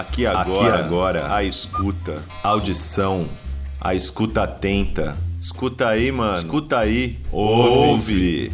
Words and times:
Aqui 0.00 0.24
agora, 0.24 0.74
Aqui 0.76 0.82
agora, 0.82 1.34
a 1.34 1.44
escuta, 1.44 2.22
audição, 2.42 3.28
a 3.78 3.94
escuta 3.94 4.44
atenta. 4.44 5.14
Escuta 5.38 5.88
aí, 5.88 6.10
mano. 6.10 6.38
Escuta 6.38 6.78
aí. 6.78 7.20
Ouve. 7.30 8.50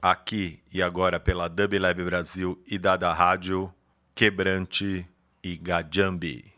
Aqui 0.00 0.60
e 0.72 0.80
agora 0.80 1.20
pela 1.20 1.46
Dub 1.46 1.78
Lab 1.78 2.02
Brasil 2.04 2.58
e 2.66 2.78
Dada 2.78 3.12
Rádio, 3.12 3.70
Quebrante 4.14 5.04
e 5.44 5.56
Gajambi. 5.58 6.56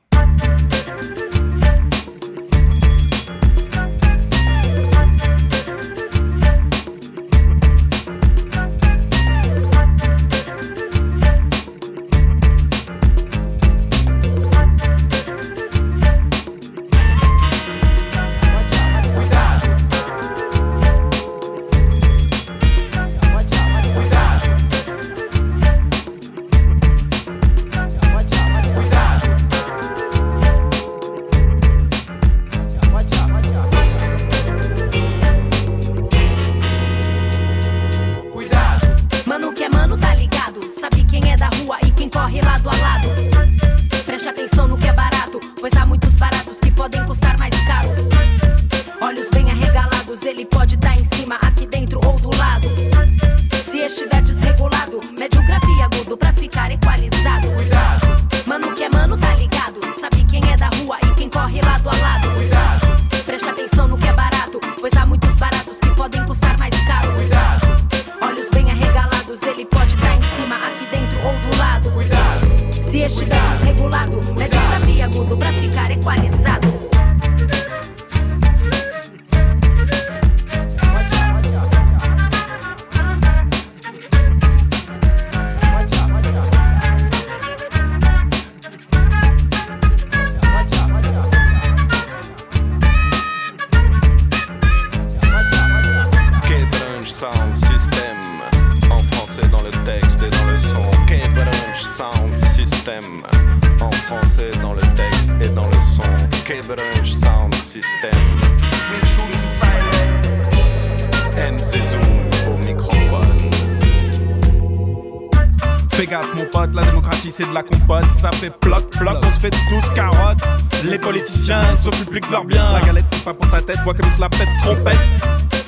c'est 117.38 117.49
de 117.49 117.54
la 117.54 117.62
compote. 117.62 118.10
Ça 118.12 118.31
fait 118.32 118.50
ploc, 118.50 118.91
ploc, 118.91 119.19
on 119.22 119.31
se 119.31 119.41
fait 119.41 119.50
tous 119.50 119.88
carottes. 119.94 120.43
Les 120.84 120.99
politiciens 120.99 121.62
ne 121.76 121.81
s'occupent 121.81 122.10
plus 122.10 122.21
que 122.21 122.32
leur 122.32 122.44
bien. 122.44 122.72
La 122.72 122.81
galette, 122.81 123.06
c'est 123.10 123.25
pas 123.25 123.32
pour 123.32 123.49
ta 123.49 123.60
tête, 123.60 123.78
vois 123.84 123.94
comme 123.94 124.06
ils 124.06 124.16
se 124.16 124.21
la 124.21 124.28
pètent 124.28 124.49
trompette. 124.62 124.99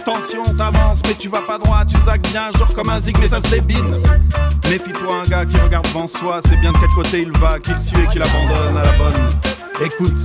Tension, 0.05 0.43
t'avances, 0.57 1.01
mais 1.07 1.15
tu 1.15 1.29
vas 1.29 1.43
pas 1.43 1.59
droit, 1.59 1.85
tu 1.85 1.97
zagues 1.99 2.27
bien, 2.29 2.51
genre 2.59 2.75
comme 2.75 2.89
un 2.89 2.99
zig, 2.99 3.17
mais 3.21 3.29
ça 3.29 3.41
se 3.41 3.49
débine. 3.49 4.03
Méfie-toi, 4.69 5.23
un 5.25 5.29
gars 5.29 5.47
qui 5.47 5.57
regarde 5.59 5.87
devant 5.87 6.09
soi, 6.09 6.41
c'est 6.45 6.57
bien 6.57 6.73
de 6.73 6.79
quel 6.79 6.89
côté 6.89 7.23
il 7.23 7.39
va, 7.39 7.61
qu'il 7.61 7.79
suit 7.79 8.03
et 8.03 8.09
qu'il 8.09 8.23
abandonne 8.23 8.77
à 8.77 8.83
la 8.83 8.93
bonne. 8.93 9.85
Écoute, 9.85 10.19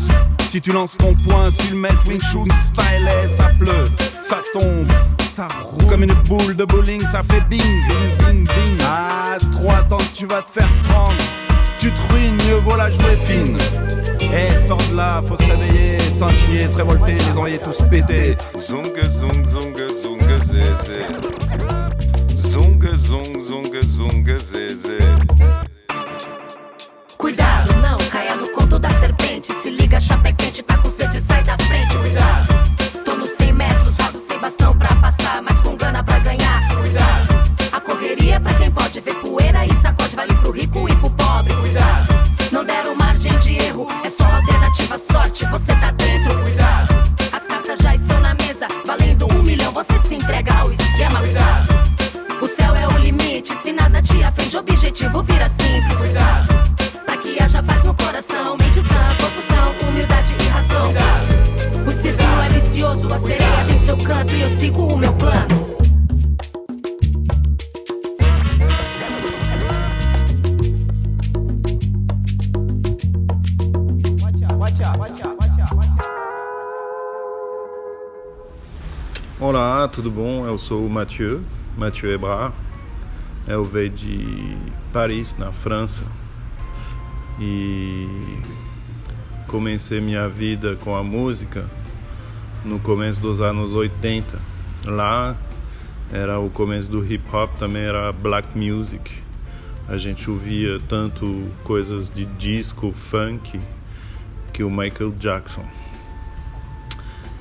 si 0.47 0.61
tu 0.61 0.71
lances 0.71 0.97
ton 0.97 1.13
poing, 1.13 1.51
s'il 1.51 1.75
met 1.75 1.89
Wing 2.07 2.21
Chun 2.21 2.45
style, 2.59 3.07
eh, 3.23 3.27
ça 3.27 3.49
pleut, 3.59 3.85
ça 4.21 4.41
tombe 4.53 4.87
ça 5.35 5.49
roule 5.65 5.85
comme 5.87 6.03
une 6.03 6.13
boule 6.29 6.55
de 6.55 6.63
bowling, 6.63 7.01
ça 7.11 7.21
fait 7.21 7.41
bing, 7.49 7.59
bing, 7.59 8.17
bing, 8.19 8.47
bing. 8.47 8.77
Ah, 8.87 9.37
trop 9.51 9.69
attends 9.71 9.97
tu 10.13 10.25
vas 10.25 10.41
te 10.41 10.51
faire 10.51 10.69
prendre. 10.83 11.11
Tu 11.77 11.91
te 11.91 12.13
ruines, 12.13 12.37
mieux 12.47 12.55
vaut 12.55 12.77
la 12.77 12.89
jouer 12.89 13.17
fine. 13.17 13.57
Eh, 14.21 14.65
sors 14.65 14.77
de 14.77 14.95
là, 14.95 15.21
faut 15.27 15.35
se 15.35 15.43
réveiller, 15.43 15.99
s'indigner, 16.09 16.69
se 16.69 16.77
révolter, 16.77 17.15
les 17.15 17.31
envoyer 17.31 17.57
tous 17.57 17.83
péter. 17.89 18.37
Zung, 18.57 18.85
zung, 18.85 19.45
zung, 19.49 19.75
zung, 20.03 20.21
zézé. 20.41 21.01
Zung, 22.37 22.81
zung, 22.97 23.41
zung, 23.41 23.81
zung, 23.97 24.37
zézé. 24.37 24.99
chapa 30.05 30.27
é 30.27 30.33
quente, 30.33 30.35
tá 30.35 30.43
com 30.43 30.44
pode 38.95 39.01
ver 39.01 39.15
poeira 39.15 39.65
e 39.65 39.73
sacode, 39.75 40.15
vale 40.15 40.33
pro 40.35 40.51
rico 40.51 40.87
e 40.87 40.95
pro 40.95 41.09
pobre. 41.09 41.53
Cuidado. 41.53 42.13
Não 42.51 42.63
deram 42.63 42.95
margem 42.95 43.37
de 43.39 43.57
erro, 43.57 43.87
é 44.03 44.09
só 44.09 44.23
alternativa 44.23 44.97
sorte, 44.97 45.45
você 45.47 45.75
tá 45.75 45.91
dentro. 45.91 46.37
Cuidado. 46.41 46.93
As 47.33 47.45
cartas 47.45 47.79
já 47.79 47.93
estão 47.93 48.19
na 48.21 48.33
mesa, 48.35 48.67
valendo 48.85 49.27
um 49.27 49.43
milhão, 49.43 49.73
você 49.73 49.97
se 49.99 50.15
entrega 50.15 50.53
ao 50.53 50.71
esquema. 50.71 51.19
Cuidado. 51.19 51.73
O 52.41 52.47
céu 52.47 52.75
é 52.75 52.87
o 52.87 52.97
limite, 52.97 53.55
se 53.57 53.73
nada 53.73 54.01
te 54.01 54.23
aflige, 54.23 54.57
objetivo 54.57 55.23
vira 55.23 55.49
simples. 55.49 55.97
Cuidado. 55.97 56.53
Pra 57.05 57.17
que 57.17 57.41
haja 57.41 57.61
paz 57.61 57.83
no 57.83 57.93
coração, 57.93 58.55
mente 58.57 58.81
sã, 58.81 59.03
corpo 59.19 59.41
são, 59.41 59.89
humildade 59.89 60.33
e 60.39 60.47
razão. 60.47 60.93
O 61.85 61.91
círculo 61.91 62.41
é 62.45 62.49
vicioso, 62.49 63.13
a 63.13 63.17
sereia 63.17 63.65
tem 63.67 63.77
seu 63.77 63.97
canto 63.97 64.33
e 64.33 64.41
eu 64.41 64.49
sigo 64.49 64.83
o 64.83 64.97
meu 64.97 65.11
plano. 65.13 65.64
Olá, 79.47 79.87
tudo 79.87 80.09
bom? 80.09 80.43
Eu 80.47 80.57
sou 80.57 80.83
o 80.83 80.89
Mathieu, 80.89 81.43
Mathieu 81.77 82.11
Ebrard. 82.11 82.51
Eu 83.47 83.63
venho 83.63 83.91
de 83.91 84.57
Paris, 84.91 85.35
na 85.37 85.51
França. 85.51 86.01
E 87.39 88.07
comecei 89.47 90.01
minha 90.01 90.27
vida 90.27 90.75
com 90.77 90.95
a 90.95 91.03
música 91.03 91.69
no 92.63 92.79
começo 92.79 93.21
dos 93.21 93.39
anos 93.39 93.75
80. 93.75 94.39
Lá 94.83 95.37
era 96.11 96.39
o 96.39 96.49
começo 96.49 96.89
do 96.89 97.05
hip 97.05 97.23
hop, 97.31 97.51
também 97.59 97.83
era 97.83 98.11
black 98.11 98.47
music. 98.57 99.11
A 99.87 99.95
gente 99.95 100.27
ouvia 100.27 100.81
tanto 100.89 101.51
coisas 101.63 102.09
de 102.09 102.25
disco, 102.25 102.91
funk, 102.91 103.59
que 104.51 104.63
o 104.63 104.71
Michael 104.71 105.11
Jackson. 105.19 105.65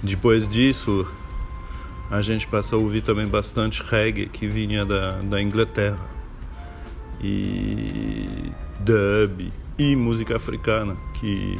Depois 0.02 0.46
disso, 0.46 1.08
a 2.10 2.20
gente 2.20 2.46
passou 2.46 2.80
a 2.80 2.82
ouvir 2.82 3.02
também 3.02 3.26
bastante 3.26 3.82
reggae 3.82 4.26
que 4.26 4.46
vinha 4.46 4.84
da, 4.84 5.20
da 5.22 5.40
Inglaterra. 5.40 5.98
E 7.20 8.52
dub 8.80 9.50
e 9.78 9.96
música 9.96 10.36
africana, 10.36 10.96
que 11.14 11.58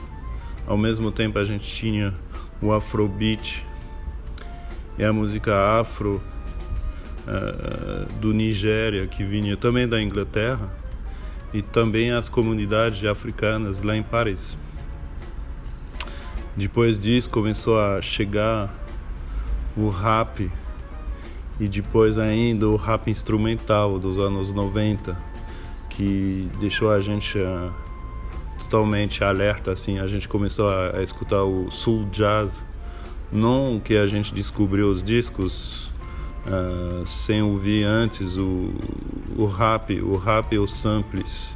ao 0.66 0.76
mesmo 0.76 1.10
tempo 1.10 1.38
a 1.38 1.44
gente 1.44 1.64
tinha 1.64 2.14
o 2.60 2.72
Afrobeat 2.72 3.64
e 4.98 5.04
a 5.04 5.12
música 5.12 5.80
afro 5.80 6.20
uh, 7.26 8.12
do 8.20 8.32
Nigéria, 8.32 9.06
que 9.06 9.24
vinha 9.24 9.56
também 9.56 9.88
da 9.88 10.00
Inglaterra, 10.00 10.70
e 11.52 11.62
também 11.62 12.12
as 12.12 12.28
comunidades 12.28 13.04
africanas 13.04 13.82
lá 13.82 13.96
em 13.96 14.02
Paris. 14.02 14.56
Depois 16.56 16.98
disso 16.98 17.30
começou 17.30 17.80
a 17.80 18.00
chegar 18.00 18.72
o 19.76 19.88
rap 19.88 20.50
e 21.58 21.68
depois 21.68 22.18
ainda 22.18 22.68
o 22.68 22.76
rap 22.76 23.10
instrumental 23.10 23.98
dos 23.98 24.18
anos 24.18 24.52
90, 24.52 25.16
que 25.88 26.48
deixou 26.58 26.90
a 26.90 27.00
gente 27.00 27.38
uh, 27.38 27.72
totalmente 28.58 29.22
alerta, 29.22 29.72
assim, 29.72 29.98
a 29.98 30.08
gente 30.08 30.28
começou 30.28 30.68
a, 30.68 30.98
a, 30.98 31.02
escutar 31.02 31.44
o 31.44 31.70
soul 31.70 32.04
jazz, 32.10 32.62
não 33.30 33.80
que 33.82 33.96
a 33.96 34.06
gente 34.06 34.34
descobriu 34.34 34.90
os 34.90 35.02
discos 35.02 35.92
uh, 36.46 37.06
sem 37.06 37.42
ouvir 37.42 37.84
antes 37.84 38.36
o, 38.36 38.72
o 39.36 39.46
rap, 39.46 40.00
o 40.00 40.16
rap 40.16 40.52
e 40.52 40.58
os 40.58 40.76
samples, 40.76 41.48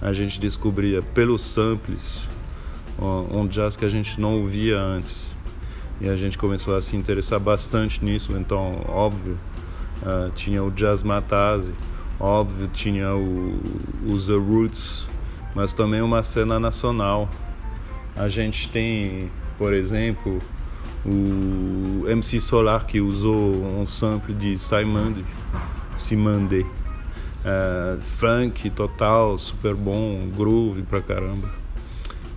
a 0.00 0.12
gente 0.12 0.40
descobria 0.40 1.00
pelos 1.00 1.42
samples 1.42 2.20
um 3.30 3.46
jazz 3.46 3.76
que 3.76 3.84
a 3.84 3.88
gente 3.90 4.18
não 4.18 4.40
ouvia 4.40 4.78
antes 4.78 5.35
e 6.00 6.08
a 6.08 6.16
gente 6.16 6.36
começou 6.36 6.76
a 6.76 6.82
se 6.82 6.96
interessar 6.96 7.40
bastante 7.40 8.04
nisso. 8.04 8.32
Então, 8.32 8.84
óbvio, 8.88 9.38
uh, 10.02 10.30
tinha 10.34 10.62
o 10.62 10.70
Jazz 10.70 11.02
Matazzi, 11.02 11.72
óbvio, 12.20 12.68
tinha 12.68 13.14
o, 13.14 13.58
o 14.06 14.18
The 14.18 14.34
Roots, 14.34 15.06
mas 15.54 15.72
também 15.72 16.02
uma 16.02 16.22
cena 16.22 16.60
nacional. 16.60 17.28
A 18.14 18.28
gente 18.28 18.68
tem, 18.68 19.30
por 19.58 19.72
exemplo, 19.72 20.40
o 21.04 22.04
MC 22.08 22.40
Solar 22.40 22.86
que 22.86 23.00
usou 23.00 23.54
um 23.64 23.86
sample 23.86 24.34
de 24.34 24.58
Simande, 24.58 25.24
Simande. 25.96 26.66
Uh, 27.46 28.02
funk 28.02 28.68
total, 28.70 29.38
super 29.38 29.72
bom, 29.72 30.28
groove 30.36 30.82
pra 30.82 31.00
caramba. 31.00 31.48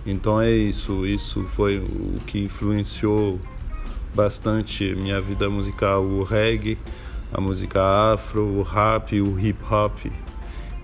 Então 0.06 0.40
é 0.40 0.50
isso, 0.50 1.06
isso 1.06 1.44
foi 1.44 1.78
o 1.78 2.18
que 2.26 2.38
influenciou 2.38 3.38
bastante 4.14 4.94
minha 4.94 5.20
vida 5.20 5.48
musical, 5.48 6.02
o 6.02 6.22
reggae, 6.22 6.78
a 7.32 7.40
música 7.40 8.12
afro, 8.12 8.42
o 8.42 8.62
rap, 8.62 9.20
o 9.20 9.38
hip 9.38 9.58
hop 9.70 9.98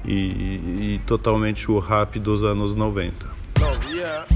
e, 0.04 0.12
e 0.12 1.00
totalmente 1.06 1.70
o 1.70 1.78
rap 1.78 2.18
dos 2.18 2.42
anos 2.42 2.74
90. 2.74 3.26
Oh, 3.58 3.90
yeah. 3.90 4.26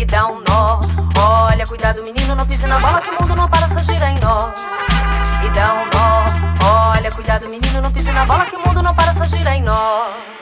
e 0.00 0.04
dá 0.06 0.26
um 0.26 0.40
nó. 0.48 0.80
Olha, 1.18 1.66
cuidado, 1.66 2.02
menino, 2.02 2.34
não 2.34 2.46
pise 2.46 2.66
na 2.66 2.80
bola 2.80 3.02
que 3.02 3.10
o 3.10 3.20
mundo 3.20 3.36
não 3.36 3.46
para, 3.46 3.68
só 3.68 3.82
gira 3.82 4.10
em 4.10 4.18
nós. 4.18 4.54
E 5.44 5.50
dá 5.50 5.74
um 5.74 5.84
nó. 5.92 6.90
Olha, 6.94 7.10
cuidado, 7.10 7.46
menino, 7.46 7.82
não 7.82 7.92
pise 7.92 8.10
na 8.10 8.24
bola 8.24 8.46
que 8.46 8.56
o 8.56 8.66
mundo 8.66 8.82
não 8.82 8.94
para, 8.94 9.12
só 9.12 9.26
gira 9.26 9.54
em 9.54 9.62
nós 9.62 10.39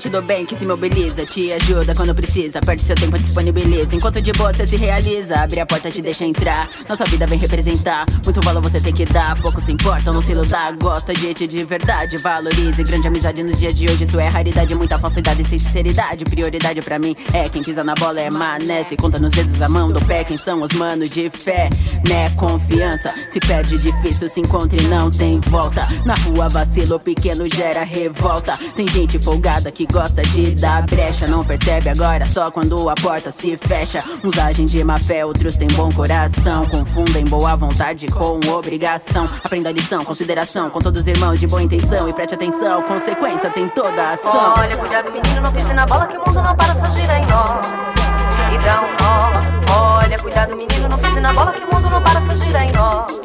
se 0.00 0.64
mobiliza, 0.64 1.24
te 1.24 1.52
ajuda 1.52 1.94
quando 1.94 2.14
precisa. 2.14 2.60
Perde 2.60 2.82
seu 2.82 2.94
tempo, 2.94 3.18
disponibiliza. 3.18 3.94
Enquanto 3.94 4.22
de 4.22 4.32
boa 4.32 4.52
você 4.52 4.66
se 4.66 4.76
realiza, 4.76 5.40
abre 5.40 5.60
a 5.60 5.66
porta, 5.66 5.90
te 5.90 6.00
deixa 6.00 6.24
entrar. 6.24 6.68
Nossa 6.88 7.04
vida 7.04 7.26
vem 7.26 7.38
representar. 7.38 8.06
Muito 8.24 8.40
valor 8.40 8.62
você 8.62 8.80
tem 8.80 8.94
que 8.94 9.04
dar. 9.04 9.38
Pouco 9.42 9.60
se 9.60 9.70
importa, 9.70 10.10
não 10.10 10.22
se 10.22 10.32
lutar. 10.34 10.74
Gosta 10.76 11.12
de 11.12 11.34
ti 11.34 11.46
de 11.46 11.64
verdade, 11.64 12.16
valorize. 12.16 12.82
Grande 12.84 13.08
amizade 13.08 13.42
nos 13.42 13.58
dias 13.58 13.74
de 13.74 13.84
hoje, 13.84 14.04
isso 14.04 14.18
é 14.18 14.28
raridade. 14.28 14.74
Muita 14.74 14.98
falsidade 14.98 15.44
sem 15.44 15.58
sinceridade. 15.58 16.24
Prioridade 16.24 16.80
pra 16.80 16.98
mim 16.98 17.14
é 17.34 17.48
quem 17.48 17.62
pisa 17.62 17.84
na 17.84 17.94
bola, 17.94 18.20
é 18.20 18.30
mané. 18.30 18.84
Se 18.84 18.96
conta 18.96 19.18
nos 19.18 19.32
dedos 19.32 19.52
da 19.58 19.68
mão 19.68 19.92
do 19.92 20.00
pé, 20.06 20.24
quem 20.24 20.36
são 20.36 20.62
os 20.62 20.72
manos 20.72 21.10
de 21.10 21.28
fé, 21.28 21.68
né? 22.08 22.30
Confiança. 22.30 23.12
Se 23.28 23.38
perde 23.40 23.76
difícil, 23.76 24.28
se 24.28 24.40
encontra 24.40 24.80
e 24.80 24.86
não 24.86 25.10
tem 25.10 25.38
volta. 25.40 25.86
Na 26.06 26.14
rua 26.14 26.48
vacilo 26.48 26.98
pequeno 26.98 27.46
gera 27.46 27.82
revolta. 27.82 28.56
Tem 28.74 28.88
gente 28.88 29.18
folgada 29.18 29.70
que 29.70 29.81
gosta 29.86 30.22
de 30.22 30.54
da 30.54 30.82
brecha. 30.82 31.26
Não 31.26 31.44
percebe 31.44 31.88
agora 31.88 32.26
só 32.26 32.50
quando 32.50 32.88
a 32.88 32.94
porta 32.94 33.30
se 33.30 33.56
fecha. 33.56 34.02
Uns 34.24 34.38
agem 34.38 34.66
de 34.66 34.82
má 34.84 34.98
fé, 35.00 35.24
outros 35.24 35.56
têm 35.56 35.68
bom 35.68 35.92
coração. 35.92 36.66
Confundem 36.66 37.24
boa 37.24 37.56
vontade 37.56 38.06
com 38.08 38.40
obrigação. 38.50 39.24
Aprenda 39.44 39.68
a 39.68 39.72
lição, 39.72 40.04
consideração 40.04 40.70
com 40.70 40.80
todos 40.80 41.02
os 41.02 41.06
irmãos 41.06 41.38
de 41.38 41.46
boa 41.46 41.62
intenção. 41.62 42.08
E 42.08 42.12
preste 42.12 42.34
atenção, 42.34 42.82
consequência 42.82 43.50
tem 43.50 43.68
toda 43.68 44.02
a 44.02 44.10
ação. 44.12 44.54
Olha, 44.56 44.76
cuidado, 44.76 45.10
menino, 45.10 45.40
não 45.40 45.52
pise 45.52 45.72
na 45.72 45.86
bola 45.86 46.06
que 46.06 46.16
o 46.16 46.20
mundo 46.20 46.42
não 46.42 46.56
para, 46.56 46.74
só 46.74 46.86
gira 46.88 47.18
em 47.18 47.26
nós. 47.26 48.21
E 48.50 48.58
dá 48.64 48.80
um 48.80 48.90
nó. 49.00 49.32
Olha, 49.74 50.18
cuidado, 50.18 50.56
menino, 50.56 50.88
não 50.88 50.98
pise 50.98 51.20
na 51.20 51.32
bola 51.32 51.52
que 51.52 51.64
o 51.64 51.74
mundo 51.74 51.90
não 51.90 52.02
para, 52.02 52.20
só 52.20 52.34
gira 52.34 52.64
em 52.64 52.72
nós. 52.72 53.20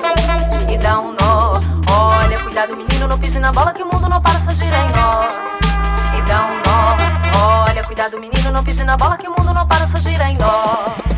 E 0.69 0.77
dá 0.77 1.00
um 1.00 1.13
nó. 1.13 1.53
Olha, 1.89 2.39
cuidado, 2.39 2.75
menino, 2.75 3.07
não 3.07 3.19
pise 3.19 3.39
na 3.39 3.51
bola 3.51 3.74
que 3.74 3.83
o 3.83 3.86
mundo 3.86 4.07
não 4.09 4.21
para, 4.21 4.39
só 4.39 4.53
gira 4.53 4.77
em 4.77 4.91
nós. 4.91 5.33
E 6.17 6.21
dá 6.29 6.45
um 6.45 6.57
nó. 6.65 6.97
Olha, 7.65 7.83
cuidado, 7.83 8.19
menino, 8.19 8.51
não 8.51 8.63
pise 8.63 8.83
na 8.83 8.97
bola 8.97 9.17
que 9.17 9.27
o 9.27 9.31
mundo 9.31 9.53
não 9.53 9.67
para, 9.67 9.88
só 9.88 10.00
gira 10.00 10.29
em 10.29 10.38
nós. 10.38 11.16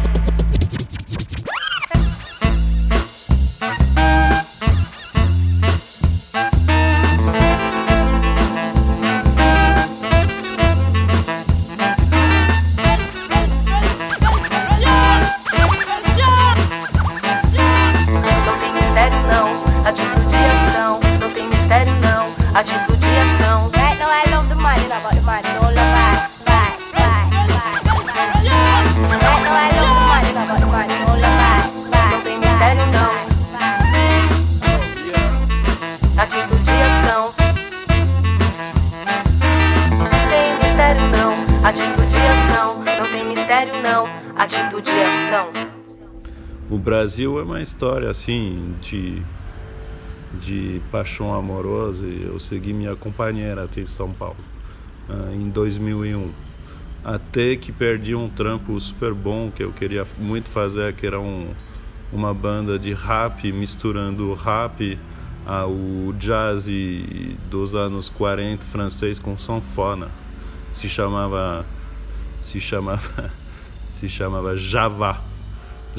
Brasil 46.79 47.39
é 47.39 47.43
uma 47.43 47.61
história 47.61 48.09
assim 48.09 48.73
de 48.81 49.21
de 50.41 50.79
paixão 50.91 51.33
amorosa 51.33 52.05
e 52.05 52.23
eu 52.23 52.39
segui 52.39 52.71
minha 52.71 52.95
companheira 52.95 53.63
até 53.63 53.83
São 53.85 54.11
Paulo 54.11 54.37
uh, 55.09 55.33
em 55.33 55.49
2001 55.49 56.31
até 57.03 57.55
que 57.55 57.71
perdi 57.71 58.13
um 58.13 58.29
trampo 58.29 58.79
super 58.79 59.11
bom 59.11 59.49
que 59.49 59.63
eu 59.63 59.71
queria 59.71 60.05
muito 60.19 60.47
fazer 60.49 60.93
que 60.93 61.07
era 61.07 61.19
um, 61.19 61.51
uma 62.13 62.33
banda 62.33 62.77
de 62.77 62.93
rap 62.93 63.51
misturando 63.51 64.33
rap 64.33 64.99
ao 65.45 65.73
jazz 66.17 66.67
dos 67.49 67.73
anos 67.73 68.07
40 68.09 68.63
francês 68.65 69.17
com 69.17 69.35
sanfona. 69.37 70.09
Se 70.73 70.87
chamava 70.87 71.65
se 72.43 72.61
chamava 72.61 73.31
se 73.89 74.07
chamava 74.07 74.55
Java 74.55 75.28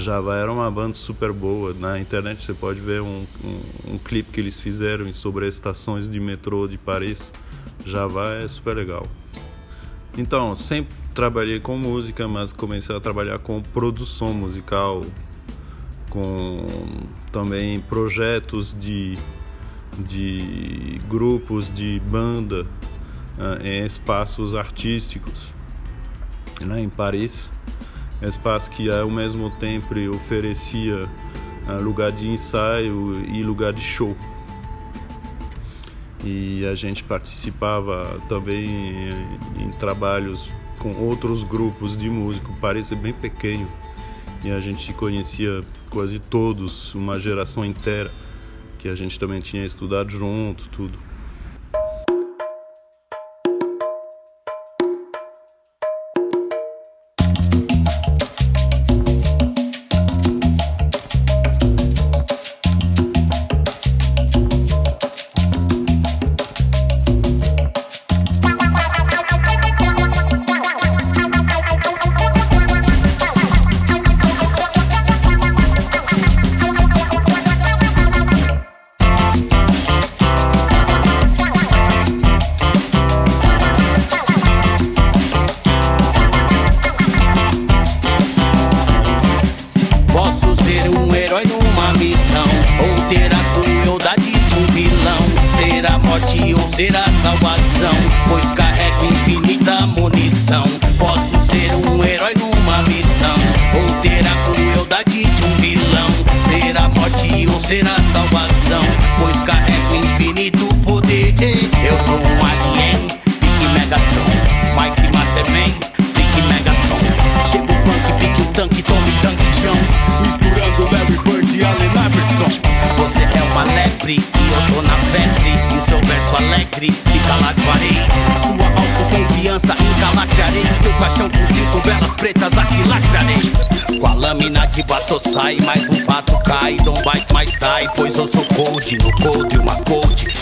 Java 0.00 0.34
era 0.34 0.50
uma 0.50 0.70
banda 0.70 0.94
super 0.94 1.32
boa. 1.32 1.74
Na 1.74 1.98
internet 2.00 2.44
você 2.44 2.54
pode 2.54 2.80
ver 2.80 3.02
um, 3.02 3.26
um, 3.44 3.92
um 3.92 3.98
clipe 3.98 4.30
que 4.32 4.40
eles 4.40 4.58
fizeram 4.58 5.12
sobre 5.12 5.46
estações 5.46 6.08
de 6.08 6.18
metrô 6.18 6.66
de 6.66 6.78
Paris. 6.78 7.30
Java 7.84 8.34
é 8.42 8.48
super 8.48 8.74
legal. 8.74 9.06
Então, 10.16 10.54
sempre 10.54 10.96
trabalhei 11.14 11.60
com 11.60 11.76
música, 11.76 12.26
mas 12.26 12.52
comecei 12.52 12.96
a 12.96 13.00
trabalhar 13.00 13.38
com 13.38 13.62
produção 13.62 14.32
musical, 14.32 15.04
com 16.08 16.66
também 17.30 17.78
projetos 17.80 18.74
de, 18.78 19.16
de 19.98 20.98
grupos 21.08 21.72
de 21.72 22.00
banda 22.10 22.62
uh, 23.38 23.64
em 23.64 23.84
espaços 23.84 24.54
artísticos 24.54 25.48
né, 26.64 26.80
em 26.80 26.88
Paris 26.88 27.48
espaço 28.28 28.70
que 28.70 28.90
ao 28.90 29.10
mesmo 29.10 29.50
tempo 29.50 29.94
oferecia 30.14 31.08
uh, 31.66 31.82
lugar 31.82 32.12
de 32.12 32.28
ensaio 32.28 33.24
e 33.26 33.42
lugar 33.42 33.72
de 33.72 33.82
show. 33.82 34.16
E 36.22 36.66
a 36.66 36.74
gente 36.74 37.02
participava 37.02 38.20
também 38.28 38.66
em, 39.58 39.70
trabalhos 39.78 40.50
com 40.78 40.92
outros 40.94 41.42
grupos 41.42 41.96
de 41.96 42.10
músico, 42.10 42.54
parecia 42.60 42.96
bem 42.96 43.12
pequeno. 43.12 43.66
E 44.44 44.50
a 44.50 44.60
gente 44.60 44.92
conhecia 44.92 45.62
quase 45.88 46.18
todos, 46.18 46.94
uma 46.94 47.18
geração 47.18 47.64
inteira, 47.64 48.10
que 48.78 48.88
a 48.88 48.94
gente 48.94 49.18
também 49.18 49.40
tinha 49.40 49.64
estudado 49.64 50.10
junto, 50.10 50.68
tudo. 50.68 50.98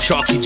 Ser 0.08 0.37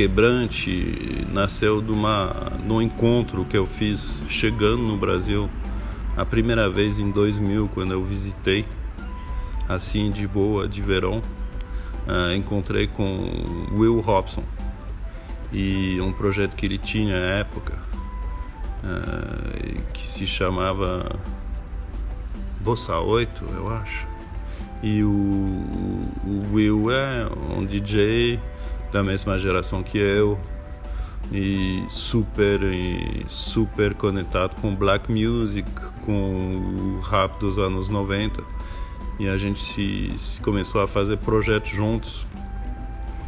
Quebrante 0.00 1.26
nasceu 1.30 1.82
de, 1.82 1.92
uma, 1.92 2.34
de 2.64 2.72
um 2.72 2.80
encontro 2.80 3.44
que 3.44 3.54
eu 3.54 3.66
fiz 3.66 4.18
chegando 4.30 4.82
no 4.82 4.96
Brasil 4.96 5.50
a 6.16 6.24
primeira 6.24 6.70
vez 6.70 6.98
em 6.98 7.10
2000, 7.10 7.68
quando 7.74 7.92
eu 7.92 8.02
visitei, 8.02 8.64
assim 9.68 10.10
de 10.10 10.26
boa, 10.26 10.66
de 10.66 10.80
verão. 10.80 11.20
Uh, 12.08 12.34
encontrei 12.34 12.86
com 12.86 13.68
Will 13.72 14.00
Robson 14.00 14.42
e 15.52 16.00
um 16.00 16.14
projeto 16.14 16.56
que 16.56 16.64
ele 16.64 16.78
tinha 16.78 17.16
à 17.16 17.38
época, 17.40 17.74
uh, 18.82 19.82
que 19.92 20.08
se 20.08 20.26
chamava 20.26 21.14
Bossa 22.62 22.96
8, 22.96 23.44
eu 23.54 23.68
acho. 23.68 24.06
E 24.82 25.04
o, 25.04 25.10
o 25.10 26.54
Will 26.54 26.90
é 26.90 27.28
um 27.54 27.66
DJ 27.66 28.40
da 28.92 29.02
mesma 29.02 29.38
geração 29.38 29.82
que 29.82 29.98
eu 29.98 30.38
e 31.32 31.84
super 31.88 32.60
super 33.28 33.94
conectado 33.94 34.60
com 34.60 34.74
black 34.74 35.10
music, 35.10 35.70
com 36.04 36.96
o 36.96 37.00
rap 37.00 37.38
dos 37.38 37.58
anos 37.58 37.88
90. 37.88 38.42
E 39.18 39.28
a 39.28 39.36
gente 39.36 39.62
se, 39.62 40.18
se 40.18 40.40
começou 40.40 40.80
a 40.80 40.88
fazer 40.88 41.18
projetos 41.18 41.70
juntos. 41.70 42.26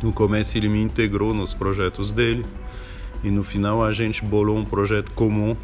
No 0.03 0.13
começo 0.13 0.57
ele 0.57 0.69
me 0.69 0.81
integrou 0.81 1.33
nos 1.33 1.55
projetos 1.55 2.11
dele 2.11 2.45
e 3.23 3.31
no 3.31 3.45
final 3.45 3.85
a 3.85 3.93
gente 3.93 4.25
bolou 4.25 4.57
um 4.57 4.65
projeto 4.65 5.13
comum 5.13 5.57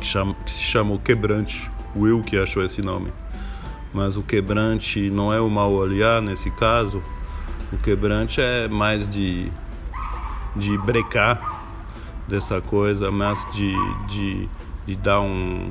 que, 0.00 0.06
chama, 0.06 0.34
que 0.44 0.50
se 0.50 0.62
chamou 0.62 0.98
Quebrante. 0.98 1.70
Will 1.96 2.22
que 2.22 2.36
achou 2.36 2.64
esse 2.64 2.82
nome. 2.82 3.12
Mas 3.92 4.16
o 4.16 4.22
Quebrante 4.22 5.08
não 5.10 5.32
é 5.32 5.40
o 5.40 5.48
mal 5.48 5.72
olhar 5.72 6.20
nesse 6.20 6.50
caso, 6.50 7.00
o 7.72 7.78
quebrante 7.78 8.40
é 8.40 8.68
mais 8.68 9.08
de, 9.08 9.50
de 10.54 10.76
brecar 10.78 11.62
dessa 12.28 12.60
coisa, 12.60 13.10
mais 13.10 13.46
de, 13.52 13.74
de, 14.08 14.48
de 14.86 14.96
dar 14.96 15.20
um, 15.20 15.70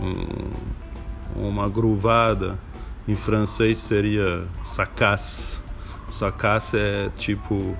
um, 0.00 0.26
uma 1.34 1.68
gruvada. 1.68 2.58
Em 3.08 3.14
francês 3.14 3.78
seria 3.78 4.44
sacasse. 4.64 5.58
Sacasse 6.08 6.76
é 6.76 7.10
tipo 7.16 7.76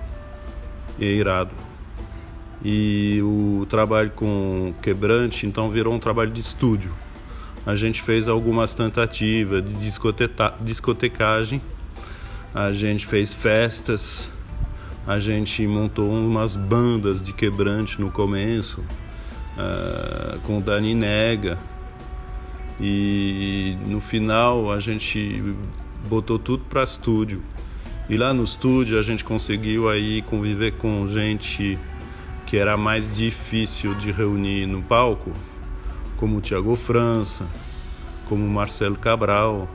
irado. 0.99 1.51
E 2.65 3.21
o 3.23 3.67
trabalho 3.69 4.11
com 4.13 4.73
quebrante 4.83 5.47
então 5.47 5.69
virou 5.69 5.93
um 5.93 5.99
trabalho 5.99 6.31
de 6.31 6.41
estúdio. 6.41 6.93
A 7.65 7.75
gente 7.75 8.01
fez 8.01 8.29
algumas 8.29 8.73
tentativas 8.75 9.63
de 9.65 9.75
discotecagem 10.61 11.61
a 12.57 12.73
gente 12.73 13.07
fez 13.07 13.35
festas, 13.35 14.31
a 15.07 15.21
gente 15.21 15.67
montou 15.67 16.11
umas 16.11 16.57
bandas 16.57 17.23
de 17.23 17.35
quebrante 17.35 18.01
no 18.01 18.11
começo, 18.11 18.81
uh, 18.81 20.41
com 20.41 20.57
o 20.57 20.61
Dani 20.63 20.95
Nega. 20.95 21.59
E 22.81 23.77
no 23.87 24.01
final 24.01 24.73
a 24.73 24.81
gente 24.81 25.55
botou 26.09 26.39
tudo 26.39 26.65
para 26.65 26.83
estúdio. 26.83 27.43
E 28.09 28.17
lá 28.17 28.33
no 28.33 28.45
estúdio 28.45 28.99
a 28.99 29.03
gente 29.03 29.23
conseguiu 29.23 29.91
aí 29.91 30.23
conviver 30.23 30.79
com 30.79 31.07
gente 31.07 31.79
que 32.47 32.57
era 32.57 32.75
mais 32.75 33.07
difícil 33.15 33.95
de 33.95 34.11
reunir 34.11 34.65
no 34.65 34.83
palco, 34.83 35.31
como 36.17 36.39
o 36.39 36.41
Thiago 36.41 36.75
França, 36.75 37.45
como 38.31 38.47
o 38.47 38.49
Marcelo 38.49 38.97
Cabral, 38.97 39.69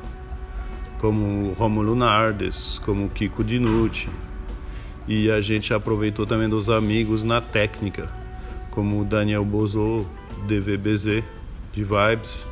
como 1.02 1.54
Romulo 1.54 1.96
Nardes, 1.96 2.80
como 2.86 3.10
Kiko 3.10 3.44
Dinucci. 3.44 4.08
E 5.08 5.32
a 5.32 5.42
gente 5.42 5.74
aproveitou 5.74 6.28
também 6.28 6.48
dos 6.48 6.70
amigos 6.70 7.24
na 7.24 7.42
técnica, 7.42 8.08
como 8.70 9.04
Daniel 9.04 9.44
Bozo, 9.44 10.06
DVBZ, 10.48 11.24
de 11.74 11.84
Vibes. 11.84 12.46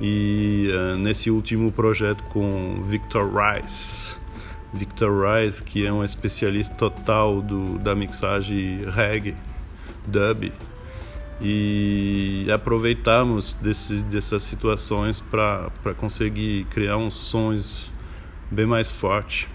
E 0.00 0.70
uh, 0.72 0.96
nesse 0.96 1.28
último 1.28 1.72
projeto 1.72 2.22
com 2.32 2.80
Victor 2.80 3.28
Rice. 3.34 4.14
Victor 4.72 5.10
Rice, 5.26 5.62
que 5.62 5.84
é 5.84 5.92
um 5.92 6.04
especialista 6.04 6.74
total 6.76 7.42
do, 7.42 7.78
da 7.78 7.94
mixagem 7.94 8.84
reggae, 8.90 9.34
dub 10.06 10.52
e 11.40 12.46
aproveitamos 12.52 13.54
desse, 13.54 13.94
dessas 14.02 14.42
situações 14.42 15.20
para 15.20 15.70
conseguir 15.96 16.64
criar 16.66 16.96
uns 16.96 17.14
sons 17.14 17.90
bem 18.50 18.66
mais 18.66 18.90
fortes. 18.90 19.48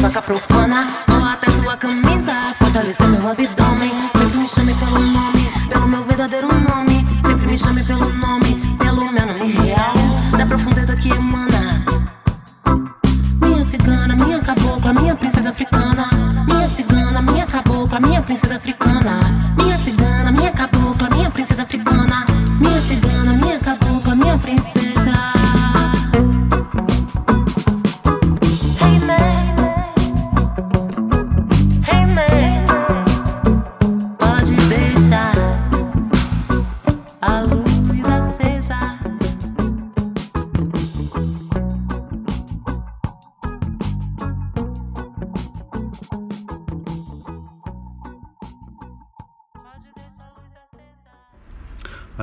vaca 0.00 0.22
profana. 0.22 1.09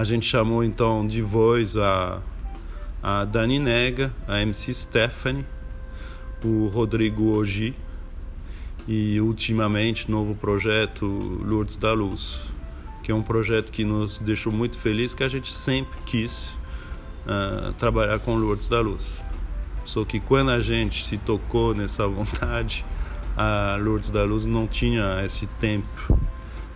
Gente 0.08 0.26
chamou 0.26 0.64
então 0.64 1.06
de 1.06 1.22
voz 1.22 1.76
a, 1.76 2.22
a 3.04 3.26
Dani 3.26 3.60
Nega, 3.60 4.12
a 4.28 4.42
MC 4.42 4.74
Stephanie, 4.74 5.46
o 6.44 6.68
Rodrigo 6.68 7.38
Ogi 7.38 7.76
e 8.88 9.20
ultimamente 9.20 10.10
novo 10.10 10.34
projeto 10.34 11.06
Lourdes 11.06 11.76
da 11.76 11.92
Luz, 11.92 12.42
que 13.04 13.12
é 13.12 13.16
um 13.16 13.22
projeto 13.22 13.70
que 13.70 13.84
nos 13.84 14.18
deixou 14.20 14.52
muito 14.52 14.78
felizes, 14.78 15.14
que 15.14 15.24
a 15.24 15.28
gente 15.28 15.52
sempre 15.52 16.00
quis 16.06 16.56
uh, 17.26 17.74
trabalhar 17.74 18.20
com 18.20 18.36
Lourdes 18.36 18.70
da 18.70 18.80
Luz. 18.80 19.14
Só 19.84 20.06
que 20.06 20.22
quando 20.22 20.52
a 20.52 20.62
gente 20.62 21.06
se 21.06 21.18
tocou 21.18 21.74
nessa 21.76 22.08
vontade, 22.08 22.86
a 23.36 23.78
Lourdes 23.78 24.10
da 24.10 24.24
Luz 24.24 24.46
não 24.46 24.68
tinha 24.68 25.22
esse 25.26 25.48
tempo 25.60 26.18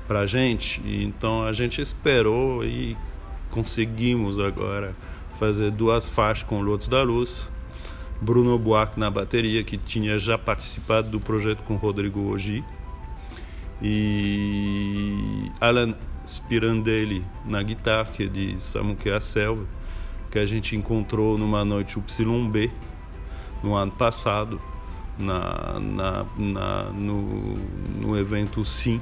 para 0.06 0.28
gente, 0.28 0.82
então 0.86 1.44
a 1.44 1.54
gente 1.54 1.82
esperou 1.82 2.65
e 2.65 2.98
conseguimos 3.52 4.40
agora 4.40 4.96
fazer 5.38 5.72
duas 5.72 6.08
faixas 6.08 6.44
com 6.44 6.62
Lourdes 6.62 6.88
da 6.88 7.04
Luz. 7.04 7.48
Bruno 8.22 8.58
Buarque 8.58 9.00
na 9.00 9.10
bateria, 9.10 9.64
que 9.64 9.78
tinha 9.78 10.20
já 10.20 10.38
participado 10.38 11.10
do 11.10 11.20
projeto 11.20 11.64
com 11.64 11.76
Rodrigo 11.76 12.32
Ogi, 12.32 12.64
e 13.82 15.52
Alan 15.60 15.96
Spirandelli 16.28 17.26
na 17.46 17.64
guitarra, 17.64 18.06
que 18.06 18.24
é 18.24 18.28
de 18.28 18.62
Samuque 18.62 19.10
a 19.10 19.20
Selva, 19.20 19.66
que 20.30 20.38
a 20.38 20.46
gente 20.46 20.76
encontrou 20.76 21.36
numa 21.38 21.66
noite 21.66 21.98
YB 21.98 22.72
no 23.64 23.76
ano 23.76 23.92
passado, 23.92 24.62
na, 25.18 25.80
na, 25.80 26.26
na 26.38 26.84
no, 26.94 27.56
no 28.00 28.18
evento 28.18 28.64
Sim, 28.64 29.02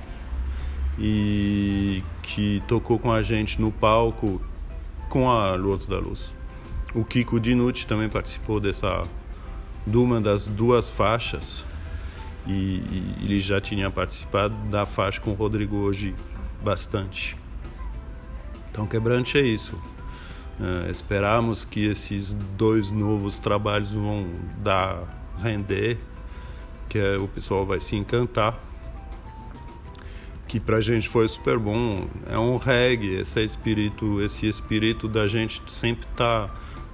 e 1.00 2.04
que 2.22 2.62
tocou 2.68 3.00
com 3.00 3.12
a 3.12 3.22
gente 3.22 3.60
no 3.60 3.72
palco 3.72 4.42
com 5.10 5.30
a 5.30 5.56
Lourdes 5.56 5.88
da 5.88 5.98
Luz. 5.98 6.32
O 6.94 7.04
Kiko 7.06 7.40
Dinucci 7.40 7.88
também 7.88 8.10
participou 8.10 8.60
dessa 8.60 9.08
de 9.88 9.98
uma 9.98 10.20
das 10.20 10.48
duas 10.48 10.90
faixas 10.90 11.64
e, 12.46 12.52
e, 12.52 13.16
ele 13.24 13.40
já 13.40 13.60
tinha 13.60 13.90
participado 13.90 14.56
da 14.70 14.86
faixa 14.86 15.20
com 15.22 15.32
o 15.32 15.34
Rodrigo 15.34 15.78
hoje 15.78 16.14
bastante. 16.62 17.36
Então 18.72 18.86
quebrante 18.86 19.38
é 19.38 19.42
isso. 19.42 19.76
Uh, 20.60 20.92
esperamos 20.92 21.64
que 21.64 21.86
esses 21.86 22.34
dois 22.34 22.92
novos 22.92 23.40
trabalhos 23.40 23.92
vão 23.92 24.30
dar 24.58 25.04
render, 25.42 25.98
que 26.90 27.00
é, 27.00 27.18
o 27.18 27.28
pessoal 27.28 27.66
vai 27.66 27.80
se 27.80 27.96
encantar. 27.96 28.60
Que 30.50 30.60
pra 30.60 30.82
gente 30.82 31.08
foi 31.08 31.26
super 31.30 31.58
bom. 31.58 32.06
É 32.28 32.38
um 32.38 32.58
reggae, 32.58 33.22
esse 33.22 33.42
espírito, 33.42 34.22
esse 34.22 34.50
espírito 34.50 35.08
da 35.08 35.28
gente 35.28 35.62
sempre 35.68 36.06
tá 36.18 36.50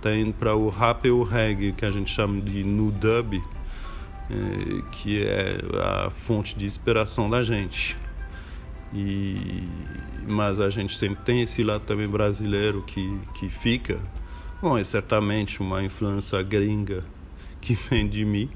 tá 0.06 0.16
indo 0.16 0.34
para 0.34 0.56
o 0.56 0.70
rap 0.70 1.06
e 1.06 1.10
o 1.10 1.24
reggae, 1.24 1.74
que 1.74 1.84
a 1.84 1.90
gente 1.90 2.12
chama 2.12 2.40
de 2.40 2.64
nu 2.64 2.92
dub, 2.92 3.42
é, 4.30 4.82
que 4.92 5.24
é 5.26 5.58
a 6.06 6.12
fonte 6.12 6.56
de 6.56 6.64
inspiração 6.64 7.28
da 7.28 7.42
gente. 7.42 7.98
E, 8.94 9.64
mas 10.30 10.60
a 10.60 10.70
gente 10.70 10.96
sempre 10.96 11.24
tem 11.24 11.42
esse 11.42 11.64
lado 11.64 11.86
também 11.86 12.08
brasileiro 12.08 12.84
que, 12.84 13.20
que 13.34 13.50
fica. 13.50 14.00
Bom, 14.62 14.78
é 14.78 14.84
certamente 14.84 15.60
uma 15.60 15.84
influência 15.84 16.40
gringa 16.44 17.04
que 17.60 17.74
vem 17.90 18.08
de 18.08 18.24
mim, 18.24 18.48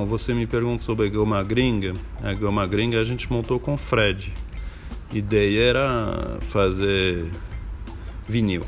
Então, 0.00 0.08
você 0.08 0.32
me 0.32 0.46
pergunta 0.46 0.82
sobre 0.82 1.08
a 1.08 1.10
Goma 1.10 1.42
Gringa. 1.42 1.92
A 2.22 2.32
Goma 2.32 2.66
Gringa 2.66 2.98
a 2.98 3.04
gente 3.04 3.30
montou 3.30 3.60
com 3.60 3.74
o 3.74 3.76
Fred. 3.76 4.32
A 5.12 5.14
ideia 5.14 5.62
era 5.62 6.38
fazer 6.40 7.30
vinil. 8.26 8.64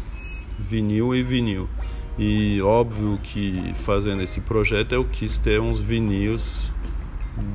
Vinil 0.58 1.14
e 1.14 1.22
vinil. 1.22 1.70
E 2.18 2.60
óbvio 2.60 3.18
que 3.22 3.72
fazendo 3.76 4.22
esse 4.22 4.42
projeto 4.42 4.92
eu 4.92 5.06
quis 5.06 5.38
ter 5.38 5.58
uns 5.58 5.80
vinis 5.80 6.70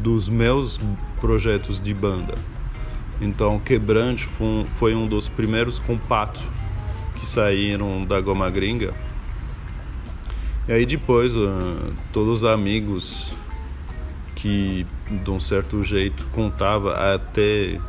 dos 0.02 0.28
meus 0.28 0.80
projetos 1.22 1.80
de 1.80 1.94
banda. 1.94 2.34
Então, 3.22 3.60
Quebrante 3.60 4.26
foi 4.26 4.96
um 4.96 5.06
dos 5.06 5.30
primeiros 5.30 5.78
compactos 5.78 6.42
que 7.14 7.28
saíram 7.28 8.04
da 8.04 8.20
Goma 8.20 8.50
Gringa. 8.50 8.92
E 10.68 10.72
aí 10.72 10.84
depois, 10.84 11.36
uh, 11.36 11.94
todos 12.12 12.40
os 12.40 12.44
amigos 12.44 13.36
que 14.38 14.86
de 15.10 15.32
um 15.32 15.40
certo 15.40 15.82
jeito 15.82 16.24
contava 16.32 17.14
até 17.14 17.82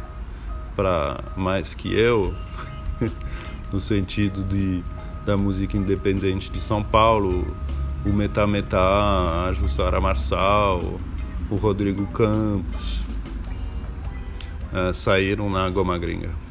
para 0.75 1.23
mais 1.37 1.75
que 1.75 1.93
eu, 1.93 2.35
no 3.71 3.79
sentido 3.79 4.43
de 4.43 4.83
da 5.27 5.37
música 5.37 5.77
independente 5.77 6.51
de 6.51 6.59
São 6.59 6.83
Paulo, 6.83 7.55
o 8.07 8.09
Metá 8.09 8.47
Metá, 8.47 9.47
a 9.47 9.53
Jussara 9.53 10.01
Marçal, 10.01 10.99
o 11.51 11.57
Rodrigo 11.57 12.07
Campos, 12.07 13.05
uh, 14.73 14.95
saíram 14.95 15.51
na 15.51 15.69
Goma 15.69 15.99
Gringa. 15.99 16.48